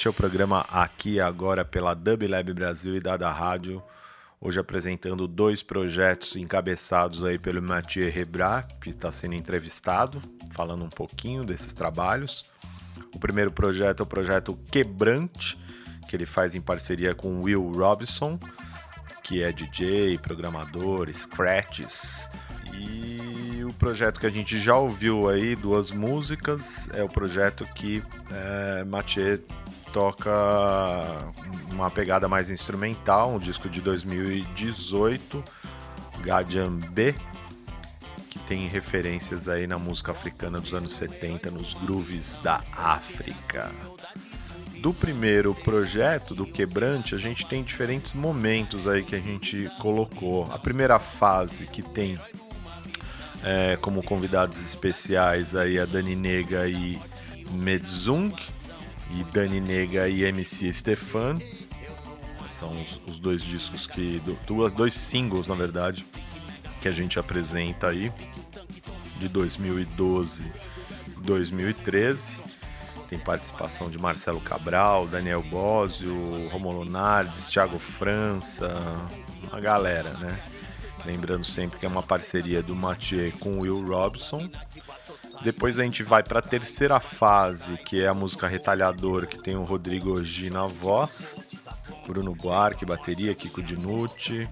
Este 0.00 0.08
é 0.08 0.10
o 0.10 0.14
programa 0.14 0.62
Aqui 0.70 1.20
Agora 1.20 1.62
pela 1.62 1.92
Dub 1.92 2.26
Lab 2.26 2.54
Brasil 2.54 2.96
e 2.96 3.00
Dada 3.00 3.30
Rádio. 3.30 3.82
Hoje 4.40 4.58
apresentando 4.58 5.28
dois 5.28 5.62
projetos 5.62 6.36
encabeçados 6.36 7.22
aí 7.22 7.38
pelo 7.38 7.60
Mathieu 7.60 8.10
Rebra, 8.10 8.66
que 8.80 8.88
está 8.88 9.12
sendo 9.12 9.34
entrevistado, 9.34 10.18
falando 10.52 10.84
um 10.84 10.88
pouquinho 10.88 11.44
desses 11.44 11.74
trabalhos. 11.74 12.50
O 13.14 13.18
primeiro 13.18 13.52
projeto 13.52 14.00
é 14.00 14.02
o 14.02 14.06
projeto 14.06 14.58
Quebrante, 14.72 15.58
que 16.08 16.16
ele 16.16 16.24
faz 16.24 16.54
em 16.54 16.62
parceria 16.62 17.14
com 17.14 17.42
Will 17.42 17.70
Robinson, 17.70 18.40
que 19.22 19.42
é 19.42 19.52
DJ, 19.52 20.16
programador, 20.16 21.12
scratches. 21.12 22.30
E 22.80 23.62
o 23.62 23.72
projeto 23.74 24.18
que 24.18 24.26
a 24.26 24.30
gente 24.30 24.58
já 24.58 24.74
ouviu 24.74 25.28
aí, 25.28 25.54
duas 25.54 25.90
músicas, 25.90 26.88
é 26.94 27.02
o 27.02 27.08
projeto 27.08 27.66
que 27.74 28.02
é, 28.30 28.84
Mathieu 28.84 29.38
toca 29.92 30.30
uma 31.70 31.90
pegada 31.90 32.26
mais 32.28 32.48
instrumental, 32.48 33.34
um 33.34 33.38
disco 33.38 33.68
de 33.68 33.80
2018, 33.80 35.44
B, 36.90 37.14
que 38.30 38.38
tem 38.40 38.66
referências 38.66 39.48
aí 39.48 39.66
na 39.66 39.78
música 39.78 40.12
africana 40.12 40.60
dos 40.60 40.72
anos 40.72 40.92
70, 40.94 41.50
nos 41.50 41.74
grooves 41.74 42.38
da 42.42 42.62
África. 42.72 43.70
Do 44.80 44.94
primeiro 44.94 45.54
projeto, 45.54 46.34
do 46.34 46.46
Quebrante, 46.46 47.14
a 47.14 47.18
gente 47.18 47.44
tem 47.44 47.62
diferentes 47.62 48.14
momentos 48.14 48.88
aí 48.88 49.02
que 49.02 49.14
a 49.14 49.20
gente 49.20 49.70
colocou. 49.78 50.50
A 50.50 50.58
primeira 50.58 50.98
fase 50.98 51.66
que 51.66 51.82
tem 51.82 52.18
é, 53.44 53.76
como 53.76 54.02
convidados 54.02 54.60
especiais 54.60 55.54
aí 55.54 55.78
a 55.78 55.84
Dani 55.84 56.14
Nega 56.14 56.68
e 56.68 57.00
Medzung, 57.50 58.34
e 59.10 59.24
Dani 59.24 59.60
Nega 59.60 60.08
e 60.08 60.24
MC 60.24 60.72
Stefan. 60.72 61.38
São 62.58 62.70
os, 62.82 63.00
os 63.06 63.18
dois 63.18 63.42
discos 63.42 63.86
que. 63.86 64.22
Duas, 64.46 64.72
dois 64.72 64.94
singles, 64.94 65.46
na 65.46 65.54
verdade, 65.54 66.04
que 66.80 66.88
a 66.88 66.92
gente 66.92 67.18
apresenta 67.18 67.88
aí, 67.88 68.12
de 69.18 69.28
2012 69.28 70.42
e 70.42 71.20
2013. 71.20 72.42
tem 73.08 73.18
participação 73.18 73.90
de 73.90 73.98
Marcelo 73.98 74.40
Cabral, 74.40 75.08
Daniel 75.08 75.42
Bosio, 75.42 76.48
Romulo 76.50 76.84
Nardes, 76.84 77.48
Thiago 77.48 77.78
França, 77.78 78.78
uma 79.50 79.60
galera, 79.60 80.12
né? 80.14 80.38
Lembrando 81.04 81.44
sempre 81.44 81.78
que 81.78 81.86
é 81.86 81.88
uma 81.88 82.02
parceria 82.02 82.62
do 82.62 82.74
Mathieu 82.74 83.32
com 83.38 83.52
o 83.52 83.60
Will 83.60 83.84
Robson. 83.86 84.48
Depois 85.42 85.78
a 85.78 85.82
gente 85.82 86.02
vai 86.02 86.22
para 86.22 86.40
a 86.40 86.42
terceira 86.42 87.00
fase, 87.00 87.76
que 87.78 88.02
é 88.02 88.08
a 88.08 88.14
música 88.14 88.46
Retalhador, 88.46 89.26
que 89.26 89.40
tem 89.40 89.56
o 89.56 89.64
Rodrigo 89.64 90.18
Ogi 90.18 90.50
na 90.50 90.66
voz, 90.66 91.36
Bruno 92.06 92.34
Buarque, 92.34 92.84
bateria, 92.84 93.34
Kiko 93.34 93.62
Dinucci, 93.62 94.46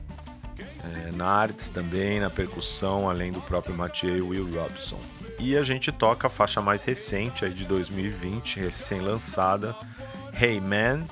é, 0.84 1.12
na 1.12 1.46
também, 1.72 2.20
na 2.20 2.30
percussão, 2.30 3.08
além 3.08 3.30
do 3.30 3.40
próprio 3.42 3.76
Mathieu 3.76 4.16
e 4.16 4.22
Will 4.22 4.54
Robson. 4.54 4.98
E 5.38 5.56
a 5.56 5.62
gente 5.62 5.92
toca 5.92 6.26
a 6.26 6.30
faixa 6.30 6.60
mais 6.60 6.84
recente, 6.84 7.44
aí 7.44 7.52
de 7.52 7.64
2020, 7.64 8.58
recém-lançada, 8.60 9.76
Hey 10.32 10.60
Man, 10.60 11.04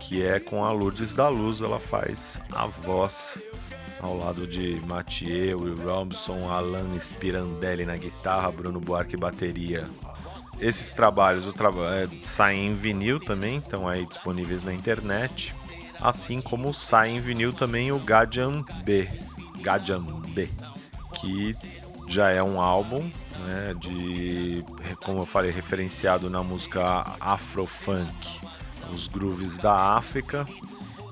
que 0.00 0.22
é 0.22 0.38
com 0.38 0.64
a 0.64 0.70
Lourdes 0.70 1.14
da 1.14 1.28
Luz, 1.28 1.62
ela 1.62 1.80
faz 1.80 2.40
a 2.52 2.66
voz 2.66 3.42
ao 4.06 4.16
lado 4.16 4.46
de 4.46 4.80
Mathieu, 4.86 5.60
Will 5.60 5.76
Robson, 5.76 6.50
Alan 6.50 6.98
Spirandelli 6.98 7.84
na 7.84 7.96
guitarra, 7.96 8.50
Bruno 8.50 8.80
Buarque 8.80 9.16
bateria. 9.16 9.86
Esses 10.58 10.92
trabalhos 10.92 11.46
é, 11.46 12.08
saem 12.24 12.68
em 12.68 12.74
vinil 12.74 13.20
também, 13.20 13.58
estão 13.58 13.86
aí 13.86 14.06
disponíveis 14.06 14.64
na 14.64 14.72
internet 14.72 15.54
assim 16.00 16.40
como 16.40 16.72
sai 16.72 17.10
em 17.10 17.20
vinil 17.20 17.52
também 17.52 17.92
o 17.92 17.98
Gadian 17.98 18.64
B, 18.84 19.08
Gadian 19.60 20.04
B, 20.30 20.48
que 21.14 21.56
já 22.08 22.30
é 22.30 22.42
um 22.42 22.60
álbum 22.60 23.00
né, 23.00 23.74
de, 23.78 24.64
como 25.04 25.20
eu 25.20 25.26
falei, 25.26 25.50
referenciado 25.50 26.30
na 26.30 26.42
música 26.42 27.16
Afrofunk, 27.20 28.40
os 28.92 29.08
grooves 29.08 29.58
da 29.58 29.96
África, 29.96 30.46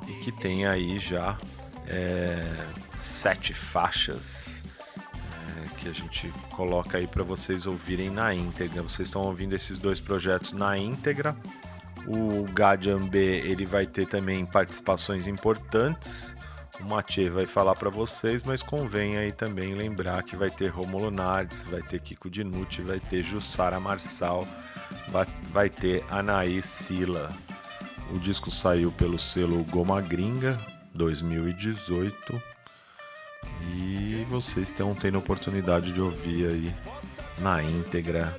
e 0.06 0.12
que 0.24 0.30
tem 0.30 0.66
aí 0.66 0.98
já 0.98 1.36
é, 1.86 2.66
sete 3.04 3.52
faixas 3.52 4.64
é, 4.98 5.68
que 5.76 5.88
a 5.88 5.92
gente 5.92 6.32
coloca 6.50 6.98
aí 6.98 7.06
para 7.06 7.22
vocês 7.22 7.66
ouvirem 7.66 8.10
na 8.10 8.34
íntegra. 8.34 8.82
Vocês 8.82 9.08
estão 9.08 9.22
ouvindo 9.22 9.54
esses 9.54 9.78
dois 9.78 10.00
projetos 10.00 10.52
na 10.52 10.76
íntegra. 10.76 11.36
O 12.06 12.44
Gadiambe 12.52 13.18
ele 13.18 13.64
vai 13.64 13.86
ter 13.86 14.06
também 14.06 14.44
participações 14.44 15.26
importantes. 15.26 16.34
O 16.80 16.84
Mathieu 16.84 17.32
vai 17.32 17.46
falar 17.46 17.76
para 17.76 17.88
vocês, 17.88 18.42
mas 18.42 18.62
convém 18.62 19.16
aí 19.16 19.30
também 19.30 19.74
lembrar 19.74 20.22
que 20.22 20.34
vai 20.34 20.50
ter 20.50 20.68
Romulo 20.68 21.10
Nardes, 21.10 21.64
vai 21.64 21.82
ter 21.82 22.00
Kiko 22.00 22.28
Dinucci, 22.28 22.82
vai 22.82 22.98
ter 22.98 23.22
Jussara 23.22 23.78
Marçal, 23.78 24.46
vai, 25.52 25.70
ter 25.70 26.04
Anaís 26.10 26.64
Sila. 26.64 27.32
O 28.10 28.18
disco 28.18 28.50
saiu 28.50 28.90
pelo 28.90 29.18
selo 29.18 29.62
Goma 29.64 30.00
Gringa 30.00 30.58
2018 30.94 32.53
e 33.76 34.24
vocês 34.28 34.70
estão 34.70 34.94
tendo 34.94 35.16
a 35.16 35.18
oportunidade 35.18 35.92
de 35.92 36.00
ouvir 36.00 36.46
aí 36.46 36.74
na 37.38 37.62
íntegra 37.62 38.34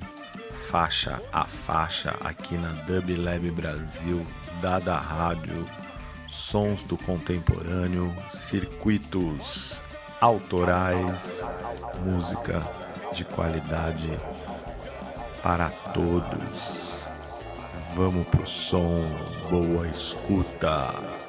faixa 0.70 1.22
a 1.32 1.44
faixa 1.44 2.14
aqui 2.20 2.56
na 2.56 2.72
Dub 2.84 3.16
Lab 3.16 3.50
Brasil, 3.50 4.26
Dada 4.60 4.96
Rádio, 4.96 5.66
sons 6.28 6.82
do 6.82 6.96
contemporâneo, 6.96 8.14
circuitos 8.32 9.80
autorais, 10.20 11.46
música 12.04 12.62
de 13.12 13.24
qualidade 13.24 14.10
para 15.42 15.70
todos. 15.94 17.04
Vamos 17.94 18.26
pro 18.28 18.46
som, 18.46 19.04
boa 19.48 19.86
escuta. 19.88 21.25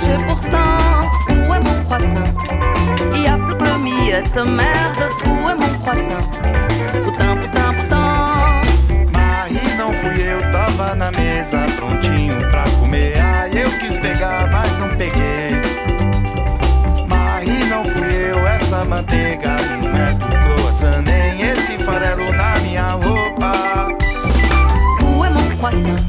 Caché 0.00 0.16
pourtant, 0.26 1.10
où 1.28 1.54
est 1.54 1.64
mon 1.64 1.84
croissant? 1.84 2.24
Il 3.12 3.22
y 3.22 3.26
a 3.26 3.36
plus 3.36 3.56
que 3.56 3.78
miette, 3.78 4.36
merde, 4.36 5.10
où 5.26 5.48
est 5.48 5.54
mon 5.54 5.78
croissant? 5.78 6.24
Putain, 7.04 7.36
putain, 7.36 7.74
putain 7.74 8.34
Mas 9.12 9.52
não 9.78 9.92
fui 9.92 10.22
eu, 10.22 10.40
tava 10.52 10.94
na 10.94 11.10
mesa, 11.12 11.60
prontinho 11.76 12.38
pra 12.50 12.64
comer. 12.80 13.14
Ai, 13.18 13.50
eu 13.54 13.70
quis 13.80 13.98
pegar, 13.98 14.48
mas 14.50 14.70
não 14.78 14.88
peguei. 14.96 15.60
Mas 17.08 17.68
não 17.68 17.84
fui 17.84 18.30
eu, 18.30 18.46
essa 18.46 18.84
manteiga 18.84 19.56
não 19.82 19.90
é 19.96 20.12
do 20.12 20.60
croissant 20.60 21.02
Nem 21.02 21.42
esse 21.42 21.78
farelo 21.84 22.32
na 22.32 22.58
minha 22.60 22.92
roupa. 22.92 23.88
Où 25.02 25.24
est 25.24 25.30
mon 25.30 25.56
croissant? 25.58 26.00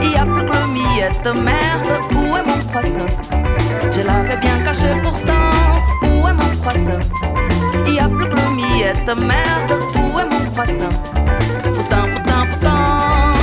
Il 0.00 0.12
y 0.12 0.16
a 0.16 0.24
plus 0.24 0.44
que 0.44 0.77
le 0.98 1.04
miette, 1.04 1.26
merde, 1.26 2.00
où 2.12 2.36
est 2.36 2.46
mon 2.46 2.58
croissant? 2.68 3.06
Je 3.92 4.02
l'avais 4.02 4.36
bien 4.36 4.58
caché 4.64 4.88
pourtant, 5.02 5.50
où 6.02 6.26
est 6.26 6.32
mon 6.32 6.56
croissant? 6.60 7.00
Il 7.86 7.94
y 7.94 7.98
a 8.00 8.08
plus 8.08 8.28
que 8.28 8.34
le 8.34 8.50
miette, 8.56 9.06
merde, 9.06 9.82
où 9.94 10.18
est 10.18 10.24
mon 10.24 10.50
croissant? 10.50 10.94
Putain, 11.62 12.08
putain, 12.10 12.46
putain 12.52 13.34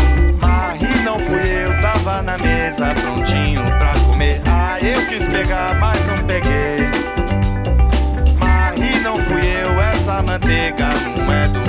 Mas 0.41 1.03
não 1.05 1.19
fui 1.19 1.49
eu, 1.49 1.81
tava 1.81 2.21
na 2.21 2.37
mesa 2.37 2.87
prontinho 2.87 3.63
pra 3.63 3.93
comer. 4.09 4.41
Ah, 4.47 4.77
eu 4.81 5.05
quis 5.07 5.27
pegar, 5.27 5.75
mas 5.79 5.97
não 6.07 6.25
peguei. 6.25 6.89
Mas 8.39 9.01
não 9.01 9.17
fui 9.19 9.41
eu, 9.41 9.81
essa 9.81 10.21
manteiga 10.21 10.89
não 11.17 11.33
é 11.33 11.47
do 11.47 11.64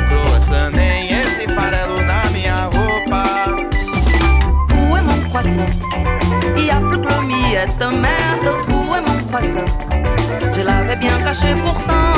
Je 9.39 10.63
l'avais 10.63 10.97
bien 10.97 11.19
caché 11.23 11.55
pourtant, 11.63 12.15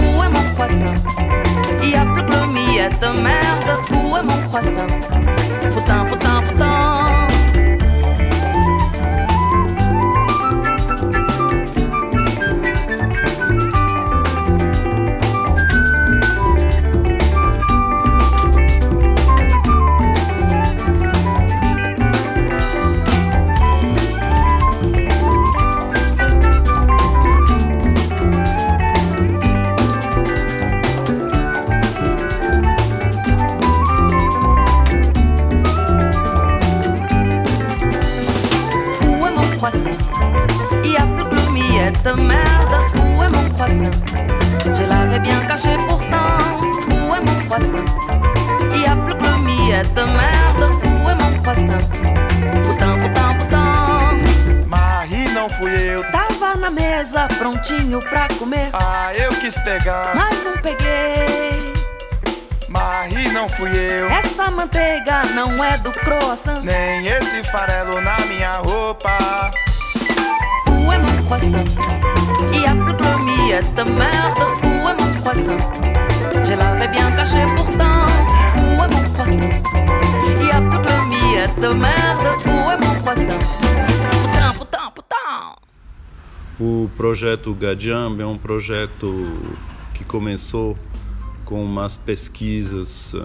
où 0.00 0.22
est 0.22 0.28
mon 0.28 0.54
croissant? 0.54 0.94
Il 1.82 1.90
y 1.90 1.94
a 1.94 2.04
plus 2.04 2.24
que 2.26 2.32
le 2.32 2.46
merde, 3.22 3.80
où 3.90 4.14
est 4.14 4.22
mon 4.22 4.38
croissant? 4.48 4.86
Prontinho 57.38 58.00
pra 58.00 58.28
comer. 58.38 58.70
Ah, 58.72 59.12
eu 59.14 59.30
quis 59.40 59.58
pegar, 59.60 60.14
mas 60.14 60.44
não 60.44 60.56
peguei. 60.58 61.74
Mas 62.68 63.32
não 63.32 63.48
fui 63.48 63.70
eu. 63.70 64.08
Essa 64.10 64.50
manteiga 64.50 65.22
não 65.34 65.62
é 65.64 65.78
do 65.78 65.90
croissant. 65.92 66.62
Nem 66.62 67.06
esse 67.06 67.42
farelo 67.44 68.00
na 68.00 68.18
minha 68.26 68.58
roupa. 68.58 69.50
Où 70.66 70.92
est 70.92 70.98
mon 70.98 71.22
croissant 71.24 71.64
y 72.52 72.66
a 72.66 72.74
plus 72.74 72.96
que 72.96 73.04
le 73.04 73.18
miette, 73.24 73.84
merde. 73.84 74.42
Où 74.42 74.66
est 74.66 74.68
mon 74.68 74.77
croissant 75.28 75.58
Je 76.42 76.54
l'avais 76.54 76.88
bien 76.88 77.10
caché 77.12 77.44
pourtant. 77.54 78.06
Où 78.56 78.82
est 78.82 78.88
mon 78.88 79.10
croissant 79.12 79.50
y 80.40 80.50
a 80.50 80.60
plus 80.62 80.80
que 80.80 80.88
le 80.88 81.04
miette, 81.10 81.78
merde. 81.78 82.28
Où 82.46 82.70
est 82.70 82.80
mon 82.80 82.94
croissant 83.02 83.38
O 86.60 86.88
projeto 86.96 87.54
Gadiamb 87.54 88.20
é 88.20 88.26
um 88.26 88.38
projeto 88.38 89.06
que 89.94 90.02
começou 90.02 90.76
com 91.44 91.62
umas 91.62 91.96
pesquisas 91.96 93.12
uh, 93.14 93.20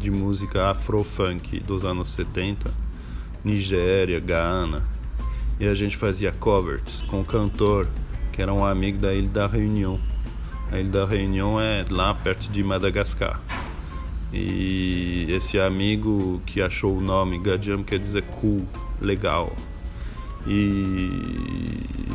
de 0.00 0.10
música 0.10 0.70
afro-funk 0.70 1.60
dos 1.60 1.84
anos 1.84 2.08
70, 2.10 2.72
Nigéria, 3.44 4.18
Ghana, 4.18 4.82
e 5.58 5.68
a 5.68 5.74
gente 5.74 5.98
fazia 5.98 6.32
covers 6.32 7.02
com 7.08 7.20
um 7.20 7.24
cantor 7.24 7.86
que 8.32 8.40
era 8.40 8.54
um 8.54 8.64
amigo 8.64 8.98
da 8.98 9.12
Ilha 9.12 9.28
da 9.28 9.46
Reunião. 9.46 10.00
A 10.70 10.78
Ilha 10.78 10.90
da 10.90 11.04
Reunião 11.04 11.60
é 11.60 11.84
lá 11.90 12.14
perto 12.14 12.50
de 12.50 12.62
Madagascar. 12.62 13.40
E 14.32 15.26
esse 15.28 15.58
amigo 15.58 16.40
que 16.46 16.62
achou 16.62 16.96
o 16.96 17.00
nome 17.00 17.38
Gadiam 17.40 17.82
quer 17.82 17.98
dizer 17.98 18.22
cool, 18.40 18.64
legal. 19.00 19.54
E 20.46 21.10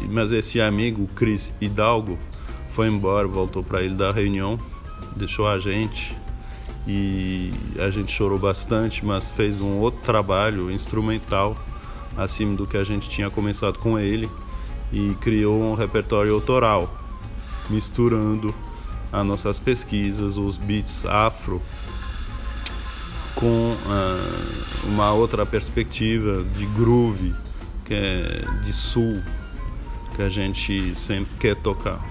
mas 0.09 0.31
esse 0.31 0.61
amigo, 0.61 1.07
Chris 1.13 1.51
Hidalgo, 1.59 2.17
foi 2.69 2.87
embora, 2.87 3.27
voltou 3.27 3.61
para 3.61 3.81
Ilha 3.81 3.95
da 3.95 4.11
Reunião, 4.11 4.57
deixou 5.15 5.47
a 5.47 5.57
gente 5.57 6.15
e 6.87 7.51
a 7.77 7.89
gente 7.89 8.11
chorou 8.11 8.37
bastante, 8.37 9.05
mas 9.05 9.27
fez 9.27 9.59
um 9.59 9.79
outro 9.79 10.01
trabalho 10.03 10.71
instrumental 10.71 11.57
acima 12.15 12.55
do 12.55 12.65
que 12.65 12.77
a 12.77 12.83
gente 12.83 13.09
tinha 13.09 13.29
começado 13.29 13.79
com 13.79 13.99
ele 13.99 14.29
e 14.93 15.13
criou 15.19 15.61
um 15.61 15.73
repertório 15.73 16.33
autoral, 16.33 16.89
misturando 17.69 18.53
as 19.11 19.25
nossas 19.25 19.59
pesquisas, 19.59 20.37
os 20.37 20.57
beats 20.57 21.05
afro 21.05 21.61
com 23.35 23.73
uh, 23.73 24.87
uma 24.87 25.11
outra 25.11 25.45
perspectiva 25.45 26.43
de 26.57 26.65
groove, 26.67 27.33
que 27.83 27.93
é 27.93 28.45
de 28.63 28.73
sul, 28.73 29.21
que 30.15 30.21
a 30.21 30.29
gente 30.29 30.95
sempre 30.95 31.37
quer 31.37 31.55
tocar. 31.57 32.03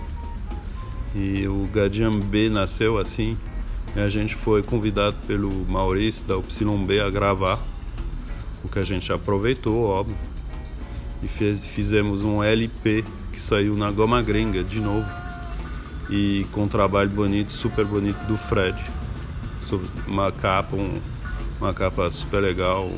E 1.15 1.47
o 1.49 1.69
Gadiambê 1.73 2.51
nasceu 2.51 2.99
assim, 2.99 3.37
e 3.97 4.01
a 4.01 4.09
gente 4.09 4.35
foi 4.35 4.63
convidado 4.63 5.17
pelo 5.27 5.51
Maurício 5.67 6.25
da 6.27 6.37
Upsilon 6.37 6.85
B 6.85 7.01
a 7.01 7.09
gravar, 7.09 7.59
o 8.63 8.69
que 8.69 8.79
a 8.79 8.85
gente 8.85 9.13
aproveitou, 9.13 9.85
óbvio. 9.85 10.17
E 11.23 11.29
fez, 11.29 11.65
fizemos 11.65 12.23
um 12.23 12.43
LP 12.43 13.05
que 13.33 13.41
saiu 13.41 13.75
na 13.77 13.91
Goma 13.91 14.21
Gringa 14.21 14.63
de 14.63 14.81
novo. 14.81 15.24
E 16.11 16.47
com 16.53 16.65
um 16.65 16.69
trabalho 16.69 17.11
bonito, 17.11 17.53
super 17.53 17.85
bonito 17.85 18.19
do 18.27 18.37
Fred. 18.37 18.79
Uma 20.07 20.31
capa, 20.31 20.77
um, 20.77 21.01
uma 21.59 21.73
capa 21.73 22.11
super 22.11 22.41
legal, 22.41 22.91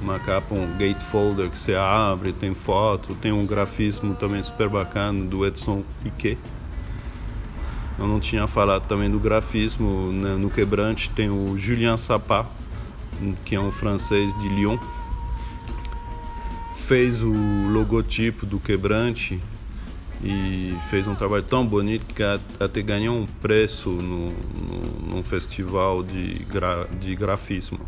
uma 0.00 0.18
capa, 0.18 0.54
um 0.54 0.76
gatefolder 0.76 1.48
que 1.48 1.58
você 1.58 1.74
abre, 1.74 2.32
tem 2.32 2.54
foto, 2.54 3.14
tem 3.14 3.32
um 3.32 3.46
grafismo 3.46 4.14
também 4.14 4.42
super 4.42 4.68
bacana 4.68 5.24
do 5.24 5.46
Edson 5.46 5.84
Piquet. 6.02 6.38
Eu 7.98 8.06
não 8.06 8.20
tinha 8.20 8.46
falado 8.46 8.86
também 8.86 9.10
do 9.10 9.18
grafismo, 9.18 10.12
né? 10.12 10.36
no 10.36 10.50
quebrante 10.50 11.08
tem 11.10 11.30
o 11.30 11.58
Julien 11.58 11.96
Sapá, 11.96 12.44
que 13.44 13.54
é 13.54 13.60
um 13.60 13.72
francês 13.72 14.36
de 14.38 14.48
Lyon. 14.48 14.78
Fez 16.86 17.22
o 17.22 17.32
logotipo 17.72 18.44
do 18.44 18.60
quebrante 18.60 19.40
e 20.22 20.76
fez 20.88 21.06
um 21.06 21.14
trabalho 21.14 21.42
tão 21.42 21.66
bonito 21.66 22.14
que 22.14 22.22
até 22.22 22.82
ganhou 22.82 23.16
um 23.16 23.26
preço 23.26 23.90
no, 23.90 24.30
no, 24.30 25.14
num 25.14 25.22
festival 25.22 26.02
de, 26.02 26.34
gra, 26.50 26.86
de 27.00 27.14
grafismo. 27.14 27.80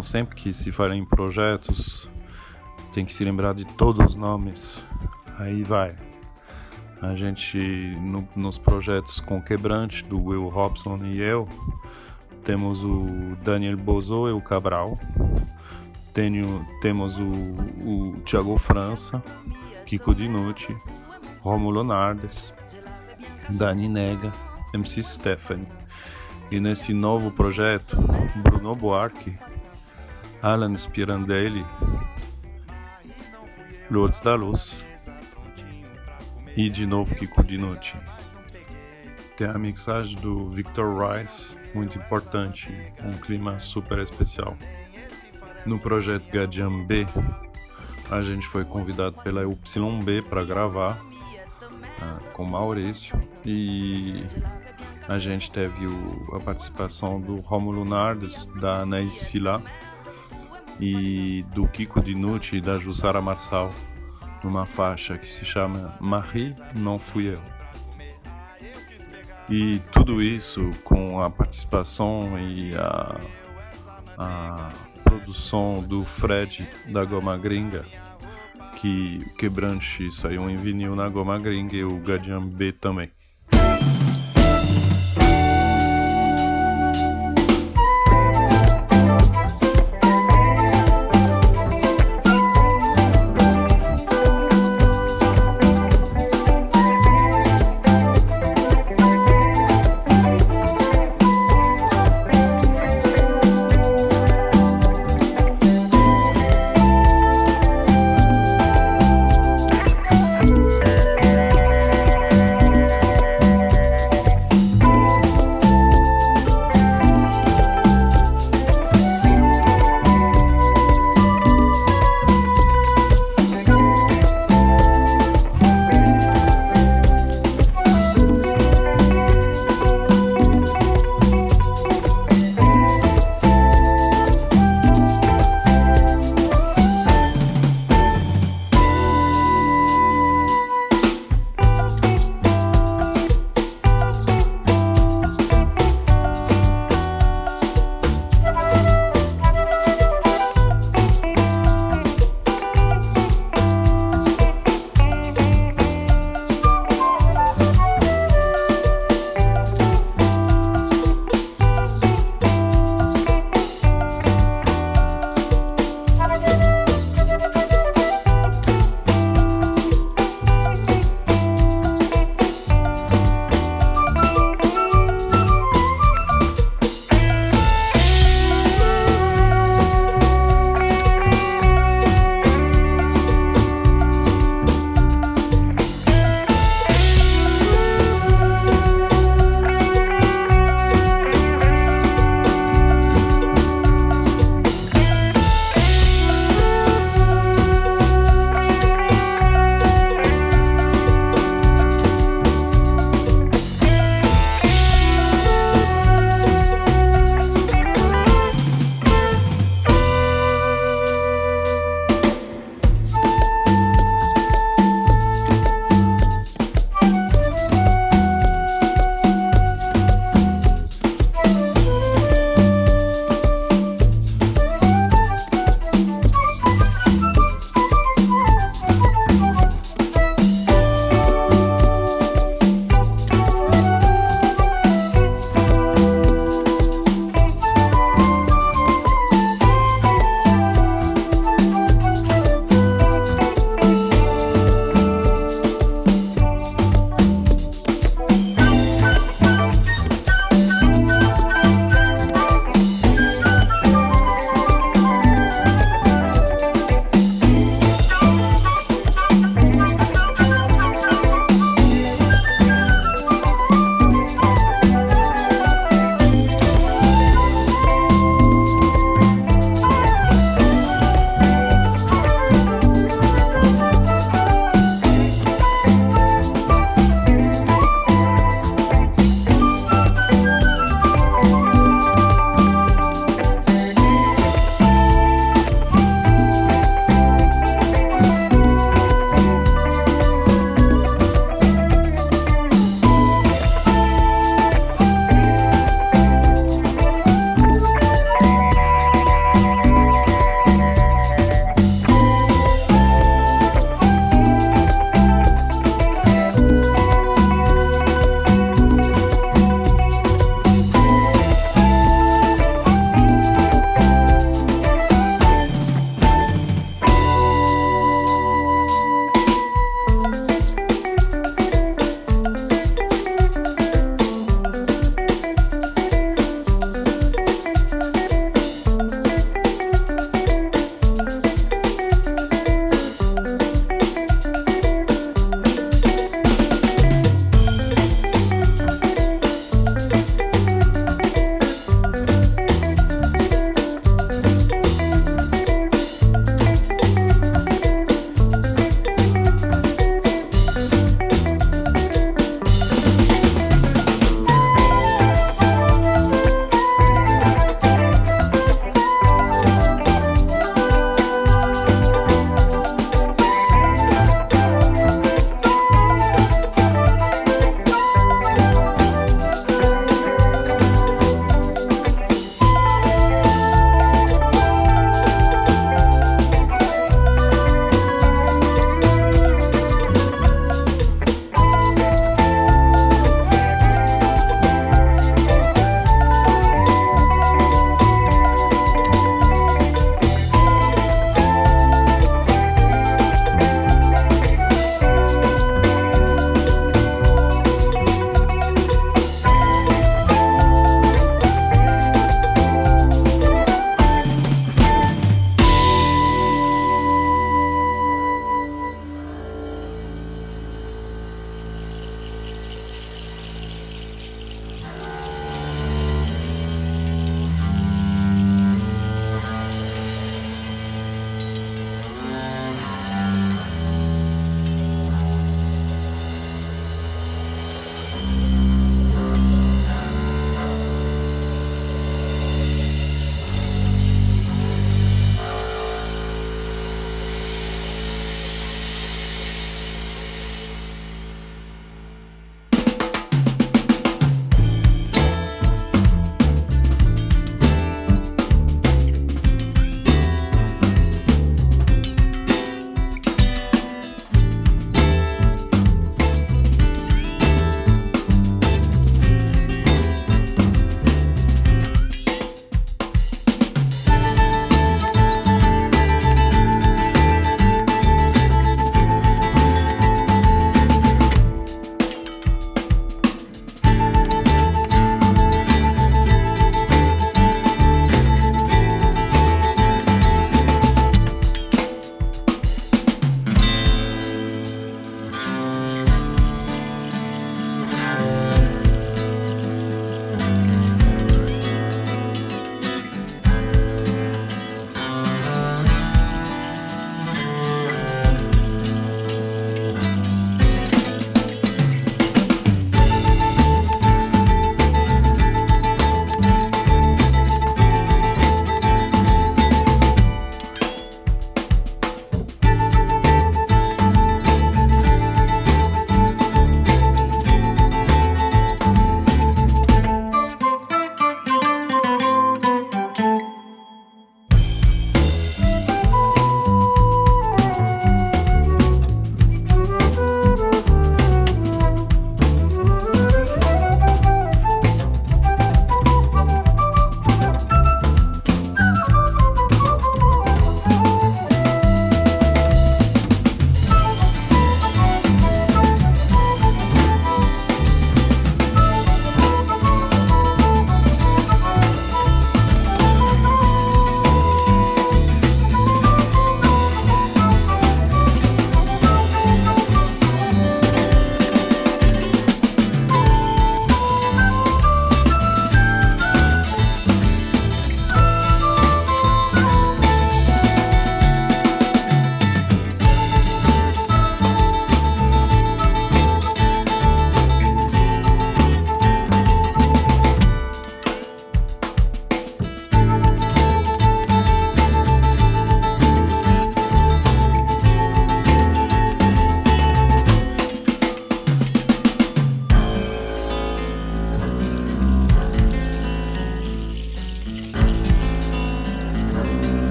Então, 0.00 0.08
sempre 0.08 0.34
que 0.34 0.54
se 0.54 0.72
fala 0.72 0.96
em 0.96 1.04
projetos, 1.04 2.08
tem 2.90 3.04
que 3.04 3.12
se 3.12 3.22
lembrar 3.22 3.52
de 3.52 3.66
todos 3.66 4.12
os 4.12 4.16
nomes. 4.16 4.82
Aí 5.38 5.62
vai. 5.62 5.94
A 7.02 7.14
gente, 7.14 7.58
no, 8.00 8.26
nos 8.34 8.56
projetos 8.56 9.20
com 9.20 9.42
Quebrante, 9.42 10.02
do 10.02 10.18
Will 10.18 10.48
Robson 10.48 11.04
e 11.04 11.20
eu, 11.20 11.46
temos 12.42 12.82
o 12.82 13.36
Daniel 13.44 13.76
Bozo 13.76 14.26
e 14.26 14.32
o 14.32 14.40
Cabral. 14.40 14.98
Tenho, 16.14 16.66
temos 16.80 17.18
o, 17.18 17.30
o 17.84 18.14
Thiago 18.24 18.56
França, 18.56 19.22
Kiko 19.84 20.14
Dinucci, 20.14 20.74
Romulo 21.42 21.84
Nardes, 21.84 22.54
Dani 23.50 23.86
Nega, 23.86 24.32
MC 24.72 25.02
Stephanie. 25.02 25.68
E 26.50 26.58
nesse 26.58 26.94
novo 26.94 27.30
projeto, 27.30 27.98
Bruno 28.42 28.74
Buarque, 28.74 29.38
Alan 30.42 30.74
Spirandelli, 30.76 31.64
Lourdes 33.90 34.20
da 34.20 34.34
Luz 34.34 34.84
e 36.56 36.70
de 36.70 36.86
novo 36.86 37.14
Kiko 37.14 37.42
Dinucci. 37.42 37.94
Tem 39.36 39.46
a 39.46 39.58
mixagem 39.58 40.16
do 40.20 40.48
Victor 40.48 40.96
Rice, 40.96 41.54
muito 41.74 41.98
importante, 41.98 42.72
um 43.04 43.10
clima 43.18 43.58
super 43.58 43.98
especial. 43.98 44.56
No 45.66 45.78
projeto 45.78 46.30
Gadiam 46.30 46.86
B, 46.86 47.06
a 48.10 48.22
gente 48.22 48.46
foi 48.46 48.64
convidado 48.64 49.20
pela 49.22 49.42
YB 49.42 50.22
para 50.28 50.42
gravar 50.42 50.98
uh, 50.98 52.32
com 52.32 52.44
Maurício 52.44 53.16
e 53.44 54.24
a 55.06 55.18
gente 55.18 55.50
teve 55.50 55.86
o, 55.86 56.34
a 56.34 56.40
participação 56.40 57.20
do 57.20 57.36
Romulo 57.40 57.84
Nardes, 57.84 58.46
da 58.58 58.82
Anaís 58.82 59.14
Sila 59.14 59.62
e 60.80 61.44
do 61.54 61.66
Kiko 61.68 62.00
Dinucci 62.00 62.56
e 62.56 62.60
da 62.60 62.78
Jussara 62.78 63.20
Marçal 63.20 63.70
numa 64.42 64.64
faixa 64.64 65.18
que 65.18 65.28
se 65.28 65.44
chama 65.44 65.94
Marie 66.00 66.54
Não 66.74 66.98
Fui 66.98 67.28
Eu. 67.28 67.40
E 69.48 69.80
tudo 69.92 70.22
isso 70.22 70.70
com 70.84 71.20
a 71.20 71.28
participação 71.28 72.38
e 72.38 72.70
a, 72.76 73.20
a 74.16 74.68
produção 75.02 75.82
do 75.82 76.04
Fred 76.04 76.68
da 76.88 77.04
Goma 77.04 77.36
Gringa, 77.36 77.84
que 78.76 79.18
o 79.26 79.34
Quebrante 79.34 80.10
saiu 80.14 80.48
em 80.48 80.56
vinil 80.56 80.94
na 80.94 81.08
Goma 81.08 81.36
Gringa 81.36 81.76
e 81.76 81.84
o 81.84 81.98
Gadian 81.98 82.46
B 82.46 82.72
também. 82.72 83.10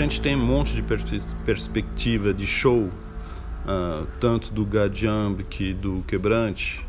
Gente 0.00 0.20
tem 0.20 0.34
um 0.34 0.44
monte 0.44 0.74
de 0.74 0.80
pers 0.80 1.04
perspectiva 1.44 2.32
de 2.32 2.46
show, 2.46 2.84
uh, 2.84 4.06
tanto 4.18 4.50
do 4.50 4.64
Gadiambe 4.64 5.44
que 5.44 5.74
do 5.74 6.02
Quebrante. 6.06 6.86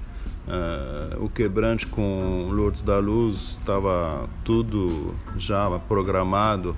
Uh, 0.48 1.26
o 1.26 1.30
Quebrante 1.30 1.86
com 1.86 2.50
Lourdes 2.52 2.82
da 2.82 3.00
Luz 3.00 3.58
estava 3.60 4.30
tudo 4.46 5.14
já 5.38 5.70
programado, 5.80 6.76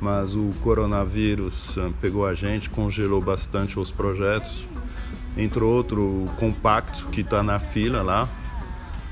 mas 0.00 0.36
o 0.36 0.52
coronavírus 0.62 1.76
uh, 1.76 1.92
pegou 2.00 2.24
a 2.26 2.32
gente, 2.32 2.70
congelou 2.70 3.20
bastante 3.20 3.78
os 3.78 3.90
projetos. 3.90 4.64
Entre 5.36 5.62
outro, 5.62 6.00
o 6.00 6.30
Compacto, 6.36 7.08
que 7.08 7.22
está 7.22 7.42
na 7.42 7.58
fila 7.58 8.02
lá, 8.02 8.28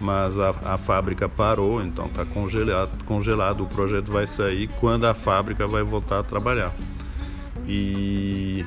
mas 0.01 0.39
a, 0.39 0.51
a 0.65 0.77
fábrica 0.77 1.29
parou, 1.29 1.83
então 1.83 2.07
está 2.07 2.25
congelado, 2.25 3.05
congelado. 3.05 3.63
O 3.63 3.67
projeto 3.67 4.11
vai 4.11 4.27
sair 4.27 4.69
quando 4.81 5.05
a 5.07 5.15
fábrica 5.15 5.67
vai 5.67 5.83
voltar 5.83 6.19
a 6.19 6.23
trabalhar. 6.23 6.75
E 7.67 8.65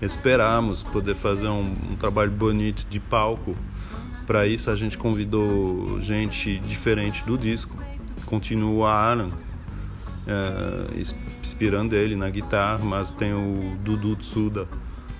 esperamos 0.00 0.82
poder 0.82 1.14
fazer 1.14 1.48
um, 1.48 1.72
um 1.90 1.96
trabalho 1.96 2.30
bonito 2.30 2.86
de 2.88 2.98
palco. 2.98 3.56
Para 4.26 4.46
isso 4.46 4.70
a 4.70 4.76
gente 4.76 4.98
convidou 4.98 6.00
gente 6.00 6.58
diferente 6.60 7.24
do 7.24 7.38
disco. 7.38 7.76
Continua 8.24 8.90
Alan, 8.90 9.28
é, 10.26 11.00
inspirando 11.40 11.94
ele 11.94 12.16
na 12.16 12.28
guitarra, 12.28 12.84
mas 12.84 13.12
tem 13.12 13.32
o 13.32 13.76
Dudu 13.82 14.16
Tsuda 14.16 14.66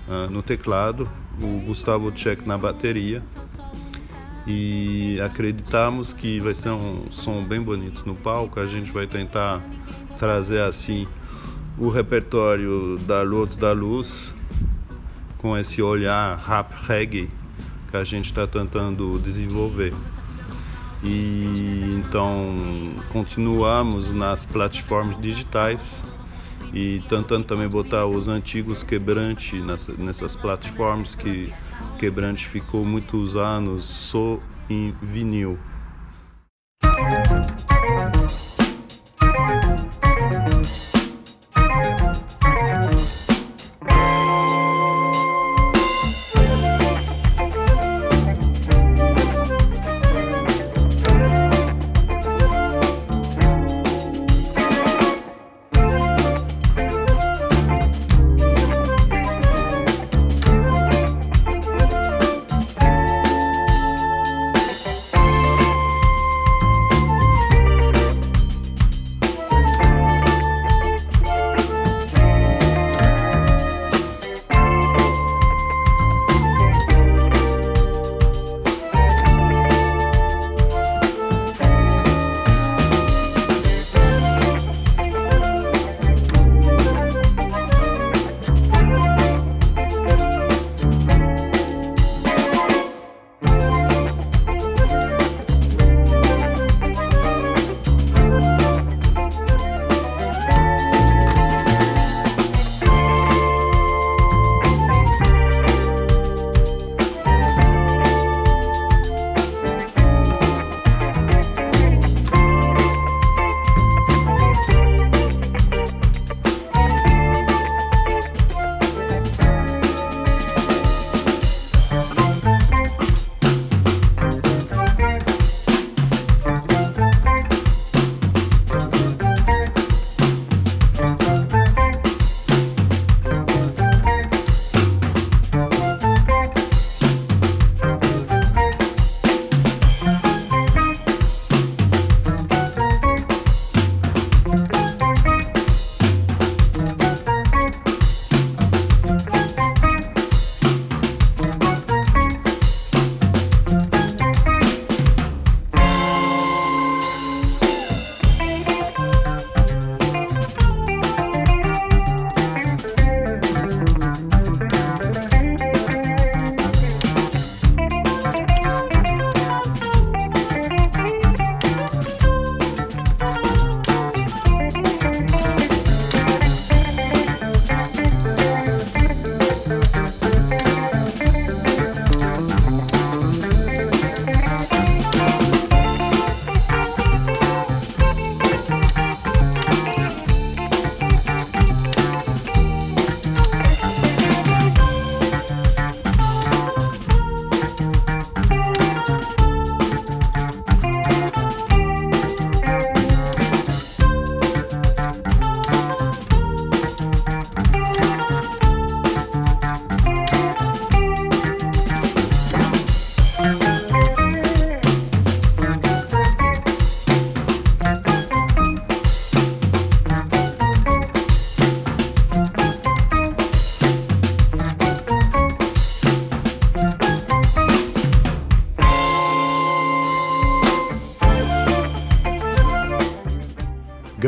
é, 0.09 0.29
no 0.29 0.43
teclado, 0.43 1.09
o 1.41 1.61
Gustavo 1.67 2.11
Tchek 2.11 2.47
na 2.49 2.59
bateria 2.59 3.23
e 4.47 5.21
acreditamos 5.21 6.13
que 6.13 6.39
vai 6.39 6.55
ser 6.55 6.71
um 6.71 7.11
som 7.11 7.43
bem 7.43 7.61
bonito 7.61 8.05
no 8.07 8.15
palco. 8.15 8.61
A 8.61 8.67
gente 8.67 8.93
vai 8.93 9.07
tentar 9.07 9.61
trazer 10.19 10.63
assim 10.63 11.07
o 11.77 11.89
repertório 11.89 12.97
da 13.07 13.23
Luz 13.23 13.57
da 13.57 13.73
Luz 13.73 14.33
com 15.39 15.59
esse 15.59 15.83
olhar 15.83 16.39
rap 16.39 16.73
reggae 16.87 17.29
que 17.91 17.97
a 17.97 18.05
gente 18.05 18.27
está 18.27 18.47
tentando 18.47 19.19
desenvolver. 19.19 19.93
E 21.03 21.99
então 21.99 22.57
continuamos 23.13 24.13
nas 24.13 24.47
plataformas 24.47 25.21
digitais 25.21 26.01
e 26.73 27.01
tentando 27.09 27.45
também 27.45 27.69
botar 27.69 28.07
os 28.07 28.29
antigos 28.29 28.83
quebrantes 28.83 29.63
nessas, 29.63 29.99
nessas 29.99 30.35
plataformas 30.37 31.15
que 31.15 31.53
quebrante 31.97 32.47
ficou 32.47 32.85
muitos 32.85 33.37
anos 33.37 33.85
só 33.85 34.39
em 34.69 34.95
vinil. 35.03 35.59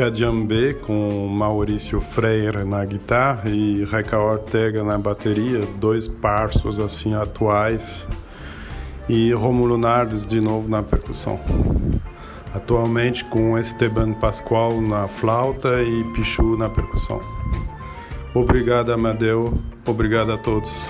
Gadiambé 0.09 0.73
com 0.73 1.27
Maurício 1.27 2.01
Freire 2.01 2.63
na 2.63 2.83
guitarra 2.83 3.47
e 3.47 3.83
Reca 3.85 4.17
Ortega 4.17 4.83
na 4.83 4.97
bateria, 4.97 5.61
dois 5.79 6.07
parços 6.07 6.79
assim 6.79 7.13
atuais 7.13 8.07
e 9.07 9.31
Romulo 9.33 9.77
Nardes 9.77 10.25
de 10.25 10.41
novo 10.41 10.67
na 10.67 10.81
percussão. 10.81 11.39
atualmente 12.55 13.23
com 13.25 13.55
Esteban 13.55 14.13
Pascoal 14.13 14.81
na 14.81 15.07
flauta 15.07 15.79
e 15.83 16.03
Pichu 16.15 16.57
na 16.57 16.67
percussão. 16.69 17.21
Obrigado, 18.33 18.91
Amadeu. 18.91 19.53
Obrigado 19.85 20.31
a 20.31 20.39
todos. 20.39 20.87